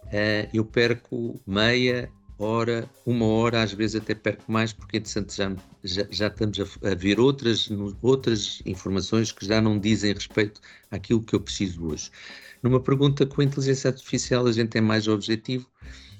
[0.06, 5.56] uh, eu perco meia, hora, uma hora, às vezes até perco mais, porque entretanto já,
[5.82, 7.68] já, já estamos a, a, ver outras,
[8.00, 12.10] outras informações que já não dizem respeito àquilo que eu preciso hoje.
[12.62, 15.66] Numa pergunta com a inteligência artificial, a gente é mais objetivo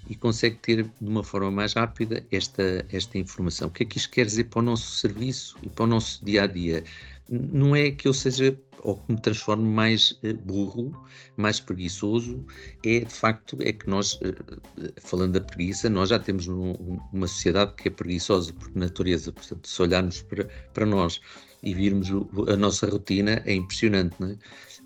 [0.08, 3.68] e consegue ter de uma forma mais rápida esta, esta informação.
[3.68, 6.24] O que é que isto quer dizer para o nosso serviço e para o nosso
[6.24, 6.82] dia a dia?
[7.28, 10.92] Não é que eu seja ou que me transforme mais uh, burro,
[11.36, 12.44] mais preguiçoso,
[12.84, 16.72] é de facto é que nós, uh, falando da preguiça, nós já temos um,
[17.12, 21.20] uma sociedade que é preguiçosa por natureza, portanto, se olharmos para, para nós
[21.62, 22.08] e virmos
[22.48, 24.36] a nossa rotina, é impressionante, não é?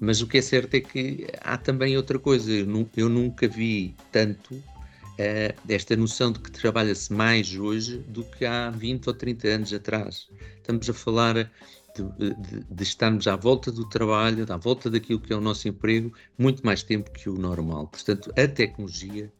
[0.00, 3.94] Mas o que é certo é que há também outra coisa, eu, eu nunca vi
[4.10, 9.48] tanto uh, esta noção de que trabalha-se mais hoje do que há 20 ou 30
[9.48, 10.28] anos atrás.
[10.56, 11.50] Estamos a falar
[11.94, 16.12] de, de, estarmos à volta do trabalho, à volta daquilo que é o nosso emprego,
[16.38, 17.88] muito mais tempo que o normal.
[17.88, 19.32] Portanto, a tecnologia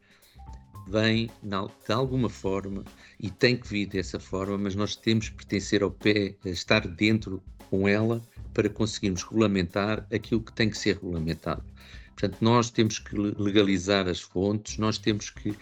[0.89, 2.85] vem de alguma forma
[3.19, 7.43] e tem que vir dessa forma, mas nós temos que pertencer ao pé, estar dentro
[7.71, 8.21] com ela
[8.53, 11.65] para conseguirmos regulamentar aquilo que tem que ser regulamentado.
[12.15, 15.57] Portanto, nós temos que legalizar as fontes, nós temos que,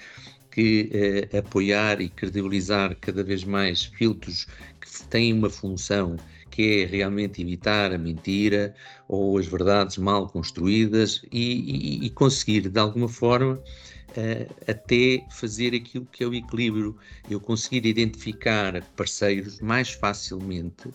[0.50, 4.46] que eh, apoiar e credibilizar cada vez mais filtros
[4.80, 6.16] que têm uma função
[6.50, 8.74] que é realmente evitar a mentira
[9.08, 15.74] ou as verdades mal construídas e, e, e conseguir, de alguma forma, uh, até fazer
[15.74, 16.96] aquilo que é o equilíbrio.
[17.28, 20.88] Eu conseguir identificar parceiros mais facilmente,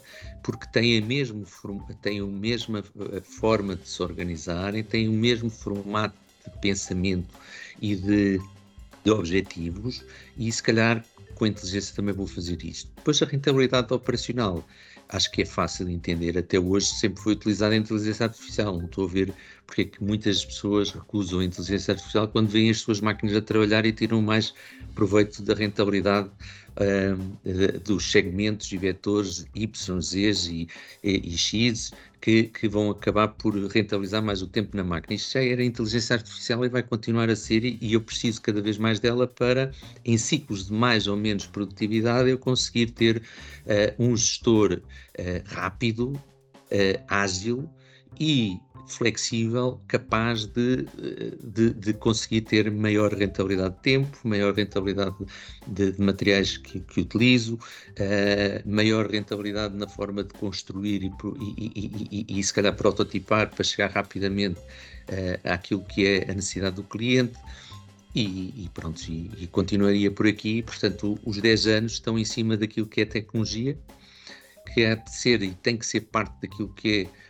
[0.43, 1.45] porque têm a, mesmo,
[2.01, 6.15] têm a mesma eh, forma de se organizarem, têm o mesmo formato
[6.45, 7.33] de pensamento
[7.81, 8.39] e de,
[9.03, 10.03] de objetivos,
[10.37, 11.03] e se calhar
[11.35, 12.89] com a inteligência também vou fazer isto.
[12.95, 14.65] Depois a rentabilidade operacional
[15.09, 16.37] acho que é fácil de entender.
[16.37, 18.77] Até hoje sempre foi utilizada a inteligência artificial.
[18.77, 19.33] Não estou a ver
[19.65, 23.41] porque é que muitas pessoas recusam a inteligência artificial quando veem as suas máquinas a
[23.41, 24.53] trabalhar e tiram mais
[24.93, 30.67] proveito da rentabilidade uh, dos segmentos e vetores Y, Z e,
[31.03, 31.91] e, e X
[32.25, 35.13] que, que, vão acabar por rentabilizar mais o tempo na máquina.
[35.13, 38.79] Isto já era inteligência artificial e vai continuar a ser, e eu preciso cada vez
[38.79, 39.71] mais dela para,
[40.03, 44.81] em ciclos de mais ou menos produtividade, eu conseguir ter uh, um gestor uh,
[45.45, 47.69] rápido, uh, ágil
[48.19, 50.85] e flexível, capaz de,
[51.43, 55.15] de, de, conseguir ter maior rentabilidade de tempo, maior rentabilidade
[55.67, 62.25] de, de materiais que, que utilizo, uh, maior rentabilidade na forma de construir e, e,
[62.29, 66.83] e, e, se calhar prototipar para chegar rapidamente uh, àquilo que é a necessidade do
[66.83, 67.37] cliente.
[68.17, 70.61] E, pronto, e, continuaria por aqui.
[70.61, 73.77] Portanto, os 10 anos estão em cima daquilo que é tecnologia,
[74.73, 77.24] que é de ser e tem que ser parte daquilo que é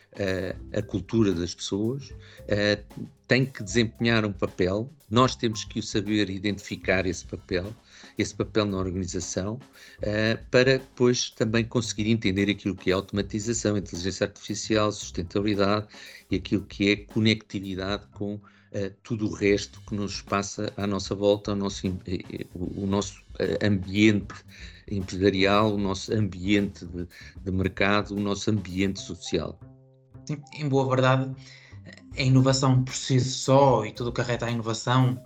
[0.74, 6.30] a cultura das pessoas, uh, tem que desempenhar um papel, nós temos que o saber
[6.30, 7.76] identificar esse papel,
[8.18, 14.26] esse papel na organização, uh, para depois também conseguir entender aquilo que é automatização, inteligência
[14.26, 15.88] artificial, sustentabilidade
[16.32, 18.42] e aquilo que é conectividade com uh,
[19.04, 21.88] tudo o resto que nos passa à nossa volta, o nosso,
[22.54, 23.22] o nosso
[23.62, 24.34] ambiente
[24.90, 27.08] empresarial, o nosso ambiente de,
[27.44, 29.60] de mercado, o nosso ambiente social.
[30.26, 31.32] Sim, em boa verdade,
[32.18, 35.22] a inovação por si só e tudo o que arreta a inovação,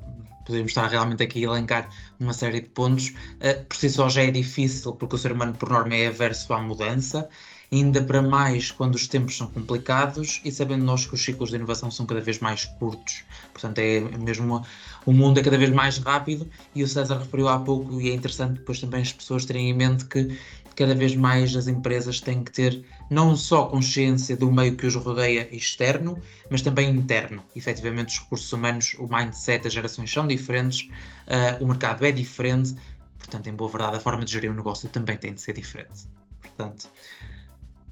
[0.46, 1.90] podemos estar realmente aqui a elencar
[2.20, 5.54] uma série de pontos, uh, por si só já é difícil, porque o ser humano,
[5.54, 7.30] por norma, é averso à mudança,
[7.72, 11.56] ainda para mais quando os tempos são complicados e sabendo nós que os ciclos de
[11.56, 13.24] inovação são cada vez mais curtos.
[13.54, 14.66] Portanto, é mesmo
[15.06, 18.14] o mundo é cada vez mais rápido e o César referiu há pouco e é
[18.14, 20.36] interessante depois também as pessoas terem em mente que
[20.76, 24.96] cada vez mais as empresas têm que ter não só consciência do meio que os
[24.96, 27.44] rodeia externo, mas também interno.
[27.56, 30.88] Efetivamente, os recursos humanos, o mindset, as gerações são diferentes,
[31.28, 32.76] uh, o mercado é diferente,
[33.18, 36.08] portanto, em boa verdade, a forma de gerir o negócio também tem de ser diferente.
[36.42, 36.90] Portanto,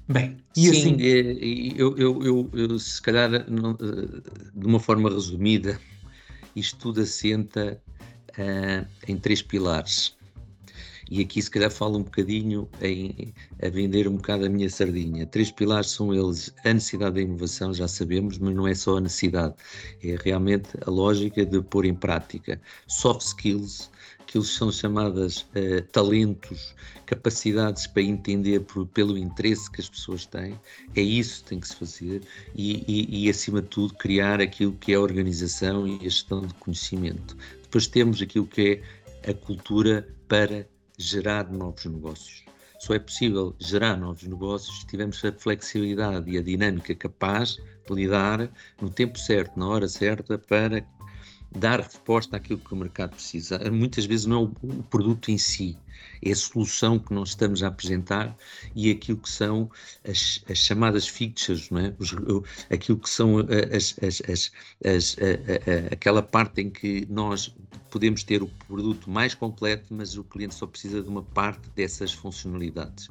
[0.08, 0.96] bem, e Sim, assim...
[1.76, 5.80] eu, eu, eu, eu, se calhar, não, de uma forma resumida,
[6.54, 7.80] isto tudo assenta
[8.30, 10.17] uh, em três pilares
[11.10, 13.32] e aqui se calhar falo um bocadinho em,
[13.62, 15.26] a vender um bocado a minha sardinha.
[15.26, 19.00] Três pilares são eles a necessidade da inovação, já sabemos, mas não é só a
[19.00, 19.54] necessidade,
[20.02, 23.90] é realmente a lógica de pôr em prática soft skills,
[24.26, 26.74] que são chamadas uh, talentos,
[27.06, 30.60] capacidades para entender por, pelo interesse que as pessoas têm,
[30.94, 32.22] é isso que tem que se fazer
[32.54, 36.42] e, e, e, acima de tudo, criar aquilo que é a organização e a gestão
[36.42, 37.34] de conhecimento.
[37.62, 38.82] Depois temos aquilo que
[39.24, 40.66] é a cultura para
[40.98, 42.44] gerar novos negócios.
[42.80, 47.94] Só é possível gerar novos negócios se tivermos a flexibilidade e a dinâmica capaz de
[47.94, 50.86] lidar no tempo certo, na hora certa, para
[51.56, 53.58] dar resposta àquilo que o mercado precisa.
[53.70, 55.76] Muitas vezes não é o produto em si,
[56.22, 58.36] é a solução que nós estamos a apresentar
[58.74, 59.70] e aquilo que são
[60.04, 61.94] as, as chamadas features, não é?
[61.98, 62.14] Os,
[62.70, 64.52] aquilo que são as, as,
[64.84, 67.54] as a, a, aquela parte em que nós
[67.90, 72.12] podemos ter o produto mais completo, mas o cliente só precisa de uma parte dessas
[72.12, 73.08] funcionalidades.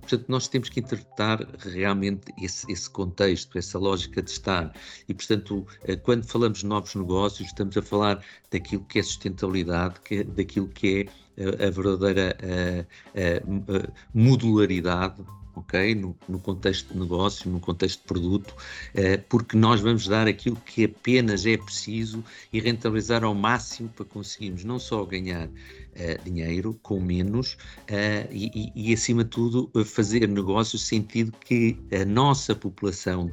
[0.00, 4.72] Portanto, nós temos que interpretar realmente esse, esse contexto, essa lógica de estar.
[5.08, 10.00] E, portanto, eh, quando falamos de novos negócios, estamos a falar daquilo que é sustentabilidade,
[10.00, 15.24] que é, daquilo que é a, eh, a verdadeira a, eh, a, modularidade
[15.56, 15.94] ok?
[15.94, 18.54] No, no, contexto de negócio, no contexto de produto,
[18.94, 24.04] eh, porque nós vamos dar aquilo que apenas é preciso e rentabilizar ao máximo para
[24.04, 25.48] conseguirmos não só ganhar
[25.94, 27.56] eh, dinheiro com menos
[27.88, 33.28] eh, e, e, acima de tudo, fazer negócios no sentido que a nossa população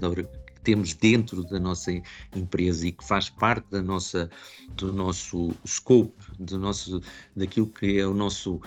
[0.64, 1.92] temos dentro da nossa
[2.36, 4.30] empresa e que faz parte da nossa,
[4.76, 6.14] do nosso scope,
[6.44, 7.02] do nosso,
[7.36, 8.62] daquilo que é o nosso, uh,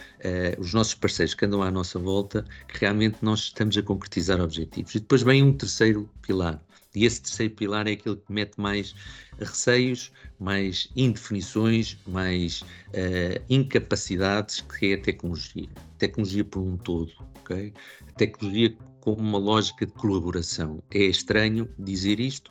[0.58, 4.94] os nossos parceiros que andam à nossa volta, que realmente nós estamos a concretizar objetivos.
[4.94, 6.60] E depois vem um terceiro pilar.
[6.94, 8.94] E esse terceiro pilar é aquele que mete mais
[9.38, 10.10] receios,
[10.40, 15.68] mais indefinições, mais uh, incapacidades, que é a tecnologia.
[15.98, 17.72] Tecnologia por um todo, ok?
[18.16, 20.82] Tecnologia como uma lógica de colaboração.
[20.90, 22.50] É estranho dizer isto,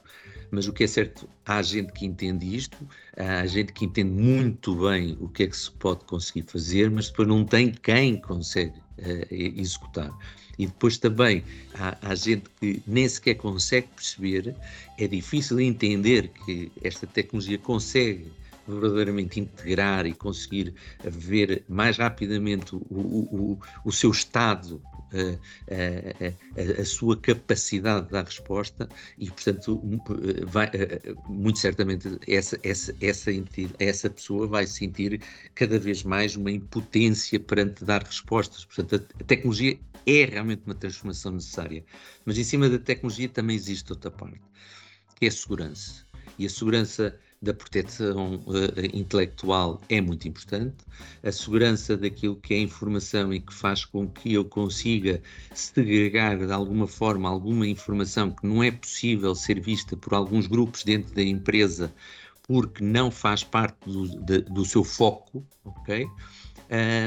[0.55, 2.77] mas o que é certo, há gente que entende isto,
[3.17, 7.09] há gente que entende muito bem o que é que se pode conseguir fazer, mas
[7.09, 10.17] depois não tem quem consegue uh, executar.
[10.57, 11.43] E depois também
[11.73, 14.55] há, há, gente que nem sequer consegue perceber,
[14.97, 18.31] é difícil entender que esta tecnologia consegue
[18.65, 24.81] verdadeiramente integrar e conseguir ver mais rapidamente o, o, o seu estado,
[25.11, 29.81] a, a, a, sua capacidade de dar resposta e, portanto,
[30.47, 30.69] vai,
[31.27, 33.31] muito certamente essa, essa, essa,
[33.79, 35.21] essa pessoa vai sentir
[35.53, 38.65] cada vez mais uma impotência perante dar respostas.
[38.65, 41.83] Portanto, a, a tecnologia é realmente uma transformação necessária,
[42.25, 44.41] mas em cima da tecnologia também existe outra parte,
[45.15, 46.05] que é a segurança.
[46.37, 50.75] E a segurança da proteção uh, intelectual é muito importante,
[51.23, 55.21] a segurança daquilo que é informação e que faz com que eu consiga
[55.53, 60.83] segregar de alguma forma alguma informação que não é possível ser vista por alguns grupos
[60.83, 61.93] dentro da empresa
[62.43, 66.05] porque não faz parte do, de, do seu foco, ok?
[66.05, 66.09] Uh,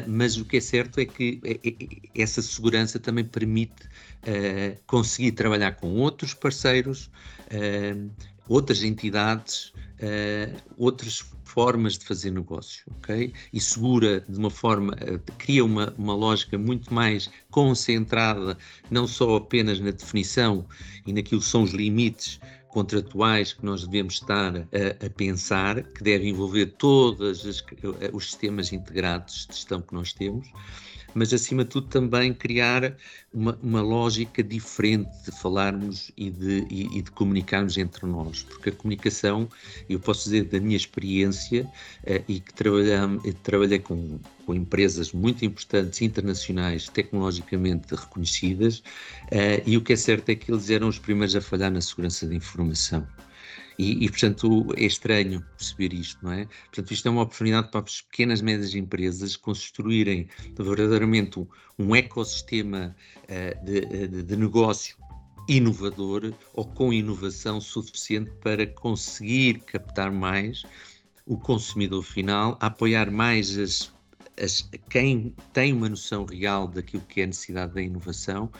[0.06, 5.72] mas o que é certo é que é, essa segurança também permite uh, conseguir trabalhar
[5.72, 7.10] com outros parceiros,
[8.48, 9.72] outras entidades,
[10.76, 13.32] outras formas de fazer negócio, ok?
[13.52, 14.94] E segura de uma forma,
[15.38, 18.56] cria uma, uma lógica muito mais concentrada,
[18.90, 20.66] não só apenas na definição
[21.06, 22.38] e naquilo que são os limites
[22.68, 29.46] contratuais que nós devemos estar a, a pensar, que deve envolver todos os sistemas integrados
[29.48, 30.48] de gestão que nós temos,
[31.18, 32.96] mas acima de tudo também criar
[33.34, 38.70] uma, uma lógica diferente de falarmos e de, e, e, de comunicarmos entre nós, porque
[38.70, 39.48] a comunicação,
[39.88, 41.68] eu posso dizer da minha experiência
[42.04, 42.54] eh, e que
[43.42, 48.82] trabalhei com, com empresas muito importantes, internacionais, tecnologicamente reconhecidas,
[49.30, 51.80] eh, e o que é certo é que eles eram os primeiros a falhar na
[51.80, 53.06] segurança da informação.
[53.78, 56.46] E, e, portanto, é estranho perceber isto, não é?
[56.64, 61.46] Portanto, isto é uma oportunidade para as pequenas e médias empresas construírem verdadeiramente
[61.78, 64.96] um, ecossistema uh, de, de, de negócio
[65.48, 70.64] inovador ou com inovação suficiente para conseguir captar mais
[71.24, 73.92] o consumidor final, apoiar mais as
[74.40, 78.50] as, quem tem uma noção real daquilo que é a necessidade da inovação,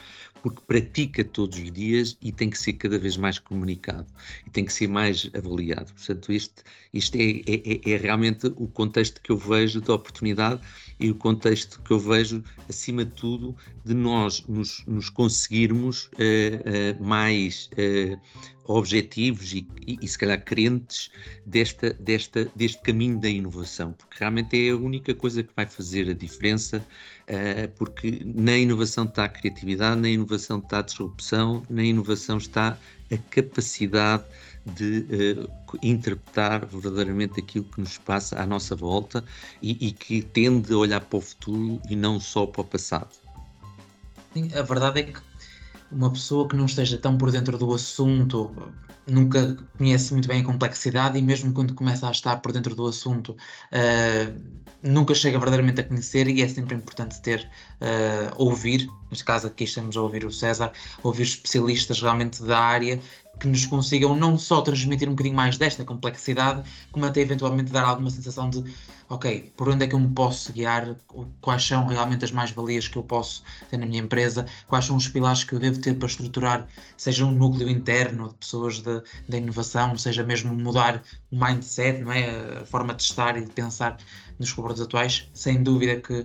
[0.41, 4.07] porque pratica todos os dias e tem que ser cada vez mais comunicado
[4.45, 5.93] e tem que ser mais avaliado.
[5.93, 6.63] Portanto, este,
[6.93, 10.61] este é, é, é, é realmente o contexto que eu vejo da oportunidade
[10.99, 16.99] e o contexto que eu vejo, acima de tudo, de nós nos, nos conseguirmos uh,
[16.99, 18.19] uh, mais uh,
[18.65, 21.09] objetivos e, e, e, se calhar crentes
[21.45, 26.09] desta, desta, deste caminho da inovação, porque realmente é a única coisa que vai fazer
[26.09, 26.85] a diferença,
[27.77, 32.77] porque na inovação está a criatividade, na inovação está a disrupção, na inovação está
[33.11, 34.23] a capacidade
[34.65, 35.05] de
[35.37, 39.23] uh, interpretar verdadeiramente aquilo que nos passa à nossa volta
[39.61, 43.09] e, e, que tende a olhar para o futuro e não só para o passado.
[44.33, 45.19] Sim, a verdade é que
[45.91, 48.51] uma pessoa que não esteja tão por dentro do assunto
[49.07, 52.85] nunca conhece muito bem a complexidade e mesmo quando começa a estar por dentro do
[52.85, 57.49] assunto uh, nunca chega verdadeiramente a conhecer e é sempre importante ter
[57.81, 60.71] uh, ouvir, neste caso aqui estamos a ouvir o César,
[61.03, 62.99] ouvir especialistas realmente da área
[63.39, 67.85] que nos consigam não só transmitir um bocadinho mais desta complexidade, como até eventualmente dar
[67.85, 68.63] alguma sensação de
[69.09, 70.95] ok, por onde é que eu me posso guiar,
[71.41, 75.07] quais são realmente as mais-valias que eu posso ter na minha empresa, quais são os
[75.07, 79.01] pilares que eu devo ter para estruturar, seja um núcleo interno de pessoas de
[79.37, 81.01] inovação, seja mesmo mudar
[81.31, 82.59] o mindset, não é?
[82.59, 83.97] a forma de estar e de pensar
[84.37, 86.23] nos colaboradores atuais, sem dúvida que,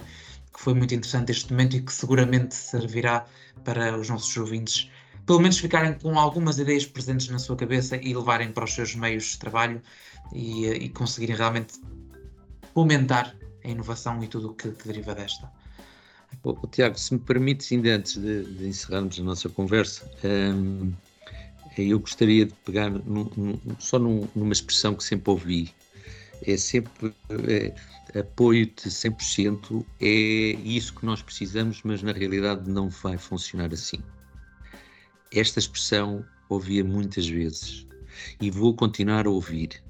[0.55, 3.27] que foi muito interessante este momento e que seguramente servirá
[3.65, 4.89] para os nossos ouvintes
[5.27, 8.95] pelo menos ficarem com algumas ideias presentes na sua cabeça e levarem para os seus
[8.95, 9.81] meios de trabalho
[10.33, 11.81] e, e conseguirem realmente
[12.75, 13.35] fomentar
[13.65, 15.51] a inovação e tudo o que, que deriva desta.
[16.43, 20.93] Oh, Tiago, se me permites, ainda antes de, de encerrarmos a nossa conversa, hum,
[21.79, 25.73] eu gostaria de pegar num, num, só num, numa expressão que sempre ouvi.
[26.47, 27.15] É sempre
[27.49, 27.75] é,
[28.19, 33.99] apoio-te 100%, é isso que nós precisamos, mas na realidade não vai funcionar assim.
[35.33, 37.87] Esta expressão ouvia muitas vezes
[38.41, 39.83] e vou continuar a ouvir.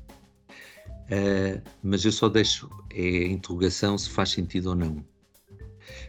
[1.05, 5.05] Uh, mas eu só deixo é, a interrogação se faz sentido ou não.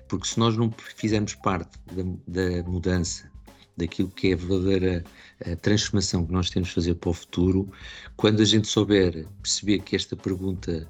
[0.07, 3.29] Porque se nós não fizermos parte da, da mudança,
[3.77, 5.03] daquilo que é a verdadeira
[5.45, 7.69] a transformação que nós temos de fazer para o futuro,
[8.15, 10.89] quando a gente souber perceber que esta pergunta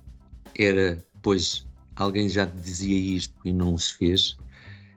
[0.58, 1.66] era, pois
[1.96, 4.38] alguém já dizia isto e não se fez,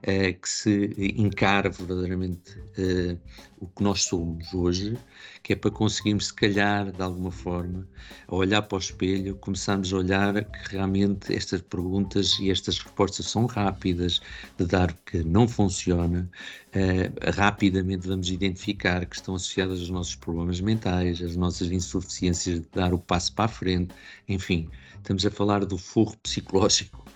[0.03, 3.19] uh, que se encare verdadeiramente uh,
[3.59, 4.97] o que nós somos hoje,
[5.43, 7.87] que é para conseguirmos, se calhar, de alguma forma,
[8.27, 13.25] a olhar para o espelho, começarmos a olhar que realmente estas perguntas e estas respostas
[13.27, 14.21] são rápidas,
[14.57, 16.29] de dar que não funciona,
[16.69, 22.67] uh, rapidamente vamos identificar que estão associadas aos nossos problemas mentais, às nossas insuficiências de
[22.73, 23.93] dar o passo para a frente,
[24.27, 27.08] enfim, estamos a falar do forro psicológico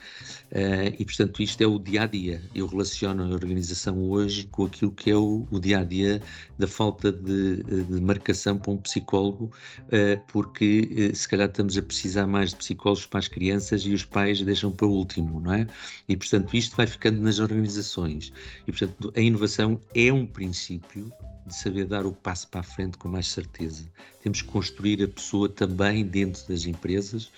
[0.53, 2.39] Uh, e, portanto, isto é o dia a dia.
[2.53, 6.21] Eu relaciono a organização hoje com aquilo que é o, o dia a dia
[6.59, 9.51] da falta de, de marcação para um psicólogo,
[9.87, 13.95] uh, porque uh, se calhar estamos a precisar mais de psicólogos para as crianças e
[13.95, 15.65] os pais deixam para o último, não é?
[16.07, 18.31] E, portanto, isto vai ficando nas organizações.
[18.67, 21.11] E, portanto, a inovação é um princípio
[21.47, 23.83] de saber dar o passo para a frente com mais certeza.
[24.21, 27.31] Temos que construir a pessoa também dentro das empresas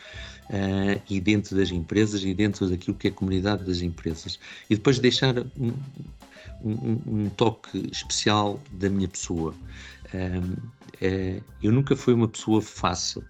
[0.49, 4.39] uh, e dentro das empresas e dentro daquilo que é a comunidade das empresas.
[4.69, 5.73] E depois deixar um,
[6.63, 9.53] um, um toque especial da minha pessoa.
[10.13, 10.53] Uh,
[11.05, 13.23] uh, eu nunca fui uma pessoa fácil.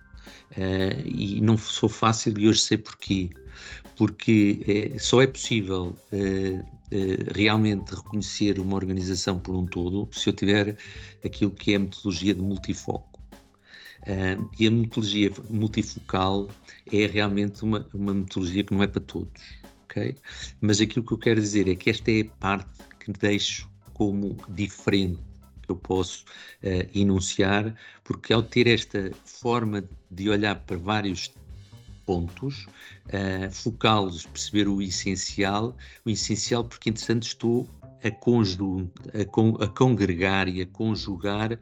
[1.05, 3.29] e não sou fácil e hoje sei porquê
[3.97, 5.95] porque só é possível
[6.91, 10.77] eh, realmente reconhecer uma organização por um todo se eu tiver
[11.25, 13.14] aquilo que é a metodologia de multifoco.
[14.05, 16.47] Uh, e a metodologia multifocal
[16.91, 19.41] é realmente uma, uma metodologia que não é para todos,
[19.85, 20.15] ok?
[20.61, 24.37] Mas aquilo que eu quero dizer é que esta é a parte que deixo como
[24.49, 25.19] diferente
[25.63, 26.23] que eu posso
[26.63, 31.33] uh, enunciar, porque ao ter esta forma de olhar para vários
[32.05, 32.67] pontos,
[33.07, 35.75] uh, focá-los, perceber o essencial,
[36.05, 37.67] o essencial porque, entretanto, estou
[38.03, 41.59] a, a, con a congregar e a conjugar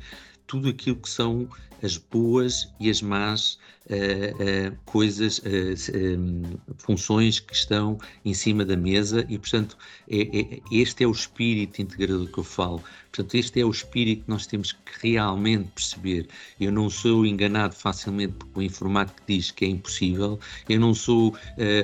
[0.48, 1.48] tudo aquilo que são
[1.84, 8.64] as boas e as más uh, uh, coisas, uh, um, funções que estão em cima
[8.64, 9.78] da mesa e, portanto,
[10.10, 12.82] é, é, este é o espírito integrador que eu falo.
[13.12, 16.28] Portanto, este é o espírito que nós temos que realmente perceber.
[16.60, 20.96] Eu não sou enganado facilmente por um informático que diz que é impossível, eu não
[20.96, 21.38] sou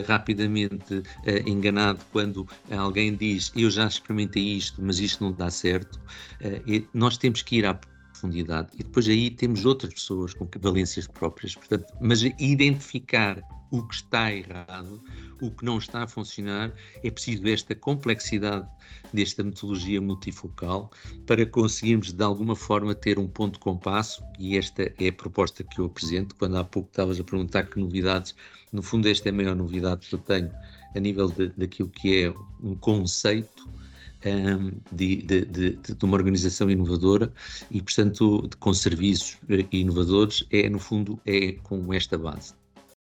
[0.07, 1.03] rapidamente
[1.45, 5.99] enganado quando alguém diz eu já experimentei isto, mas isto não dá certo.
[6.95, 7.79] nós temos que ir à
[8.19, 8.69] profundidade.
[8.75, 11.55] E depois aí temos outras pessoas com valências próprias.
[11.55, 13.41] Portanto, mas identificar
[13.71, 15.01] o que está errado,
[15.41, 18.67] o que não está a funcionar, é preciso esta complexidade
[19.13, 20.91] desta metodologia multifocal
[21.25, 25.63] para conseguirmos de alguma forma ter um ponto de compasso e esta é a proposta
[25.63, 26.35] que eu apresento.
[26.35, 28.35] Quando há pouco estavas a perguntar que novidades,
[28.71, 30.51] no fundo esta é a maior novidade que eu tenho
[30.95, 33.69] a nível de, daquilo que é um conceito
[34.91, 37.31] de, de, de, de, uma organização inovadora
[37.71, 42.53] e, portanto, com serviços eh, inovadores, é, no fundo, é com esta base.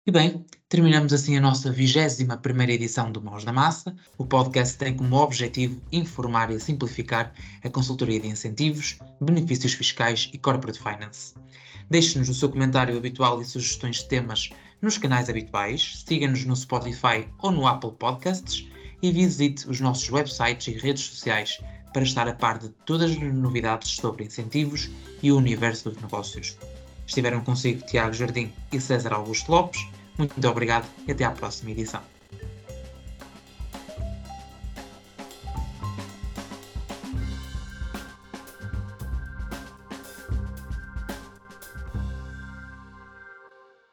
[0.06, 3.94] E bem, terminamos assim a nossa 21 primeira edição do Mãos na Massa.
[4.16, 10.38] O podcast tem como objetivo informar e simplificar a consultoria de incentivos, benefícios fiscais e
[10.38, 11.34] corporate finance.
[11.90, 14.48] Deixe-nos o seu comentário habitual e sugestões de temas
[14.80, 18.66] nos canais habituais, siga-nos no Spotify ou no Apple Podcasts
[19.02, 21.60] e visite os nossos websites e redes sociais
[21.92, 24.90] para estar a par de todas as novidades sobre incentivos
[25.22, 26.56] e o universo dos negócios.
[27.06, 29.86] Estiveram consigo Tiago Jardim e César Augusto Lopes.
[30.18, 32.17] Muito obrigado e até à próxima edição.